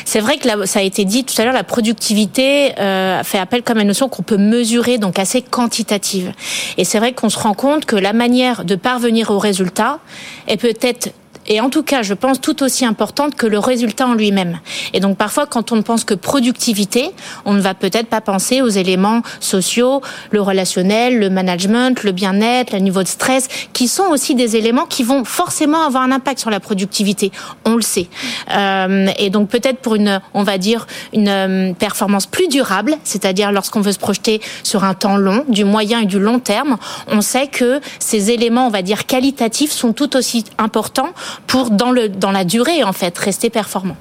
c'est 0.05 0.21
vrai 0.21 0.39
que 0.39 0.47
là, 0.47 0.67
ça 0.67 0.79
a 0.79 0.83
été 0.83 1.05
dit 1.05 1.25
tout 1.25 1.35
à 1.41 1.45
l'heure, 1.45 1.55
la 1.55 1.65
productivité 1.65 2.79
euh, 2.79 3.23
fait 3.25 3.39
appel 3.39 3.63
comme 3.63 3.79
à 3.79 3.83
une 3.83 3.89
notion 3.89 4.09
qu'on 4.09 4.23
peut 4.23 4.37
mesurer, 4.37 4.99
donc 4.99 5.19
assez 5.19 5.43
quantitative. 5.43 6.33
Et 6.77 6.85
c'est 6.85 6.99
vrai 6.99 7.13
qu'on 7.13 7.31
se 7.31 7.39
rend 7.39 7.55
compte 7.55 7.85
que 7.85 7.97
la 7.97 8.13
manière 8.13 8.65
de 8.65 8.77
parvenir 8.77 9.31
au 9.31 9.39
résultat 9.39 9.99
est 10.47 10.57
peut-être 10.57 11.13
et 11.49 11.61
en 11.61 11.71
tout 11.71 11.83
cas, 11.83 12.03
je 12.03 12.15
pense 12.15 12.41
tout 12.41 12.63
aussi 12.63 12.85
importante 12.85 13.35
que 13.35 13.47
le 13.47 13.59
résultat 13.59 14.07
en 14.07 14.15
lui-même. 14.15 14.61
Et 14.93 15.01
donc 15.01 15.17
parfois, 15.17 15.47
quand 15.47 15.73
on 15.73 15.77
ne 15.77 15.83
pense 15.83 16.05
que 16.05 16.15
productivité, 16.15 17.11
on 17.47 17.55
ne 17.55 17.61
va 17.61 17.75
peut-être 17.75 18.09
pas 18.09 18.21
penser 18.21 18.61
aux 18.61 18.69
éléments 18.69 19.23
sociaux, 19.41 20.03
le 20.31 20.43
relationnel, 20.43 21.19
le 21.19 21.31
management, 21.31 22.05
le 22.05 22.13
bien-être, 22.13 22.73
le 22.73 22.81
niveau 22.81 23.03
de 23.03 23.09
stress, 23.09 23.49
qui 23.73 23.89
sont 23.89 24.05
aussi 24.05 24.35
des 24.35 24.57
éléments 24.57 24.85
qui 24.85 25.03
vont 25.03 25.25
forcément 25.25 25.83
avoir 25.85 26.03
un 26.03 26.13
impact 26.13 26.39
sur 26.39 26.51
la 26.51 26.61
productivité. 26.61 27.33
On 27.65 27.77
le 27.77 27.83
sait. 27.83 28.09
Euh, 28.51 29.09
et 29.19 29.31
donc 29.31 29.49
peut-être 29.49 29.79
pour 29.79 29.95
une, 29.95 30.21
on 30.35 30.43
va 30.43 30.59
dire, 30.59 30.87
une 31.15 31.29
euh, 31.29 31.73
performance 31.73 32.27
plus 32.27 32.49
durable, 32.49 32.97
c'est-à-dire 33.05 33.53
lorsqu'on 33.53 33.81
veut 33.81 33.93
se 33.93 33.99
projeter 33.99 34.43
sur 34.63 34.85
un 34.85 34.93
temps 34.93 35.17
long, 35.17 35.45
du 35.49 35.65
moyen 35.65 36.01
et 36.01 36.07
du 36.07 36.19
long 36.19 36.41
terme, 36.41 36.77
on 37.09 37.23
sait 37.23 37.47
que 37.47 37.81
ces 37.99 38.31
éléments, 38.31 38.67
on 38.67 38.71
va 38.71 38.83
dire 38.83 39.07
qualitatifs, 39.07 39.73
sont 39.73 39.95
tout 39.95 40.15
aussi 40.15 40.45
importants 40.59 41.09
pour 41.47 41.71
dans 41.71 41.91
le 41.91 42.09
dans 42.09 42.31
la 42.31 42.45
durée 42.45 42.85
en 42.85 42.93
fait 42.93 43.17
rester 43.19 43.51
performant. 43.51 43.97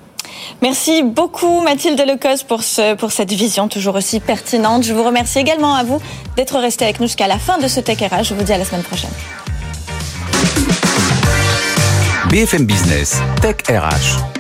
Merci 0.61 1.03
beaucoup 1.03 1.61
Mathilde 1.61 1.99
Lecos 1.99 2.43
pour, 2.47 2.63
ce, 2.63 2.95
pour 2.95 3.11
cette 3.11 3.31
vision 3.31 3.67
toujours 3.67 3.95
aussi 3.95 4.19
pertinente. 4.19 4.83
Je 4.83 4.93
vous 4.93 5.03
remercie 5.03 5.39
également 5.39 5.75
à 5.75 5.83
vous 5.83 6.01
d'être 6.35 6.57
resté 6.59 6.85
avec 6.85 6.99
nous 6.99 7.07
jusqu'à 7.07 7.27
la 7.27 7.39
fin 7.39 7.57
de 7.57 7.67
ce 7.67 7.79
Tech 7.79 7.97
RH. 7.99 8.23
Je 8.23 8.33
vous 8.33 8.43
dis 8.43 8.53
à 8.53 8.57
la 8.57 8.65
semaine 8.65 8.83
prochaine. 8.83 9.09
BFM 12.29 12.65
Business, 12.65 13.21
Tech 13.41 13.55
RH. 13.69 14.36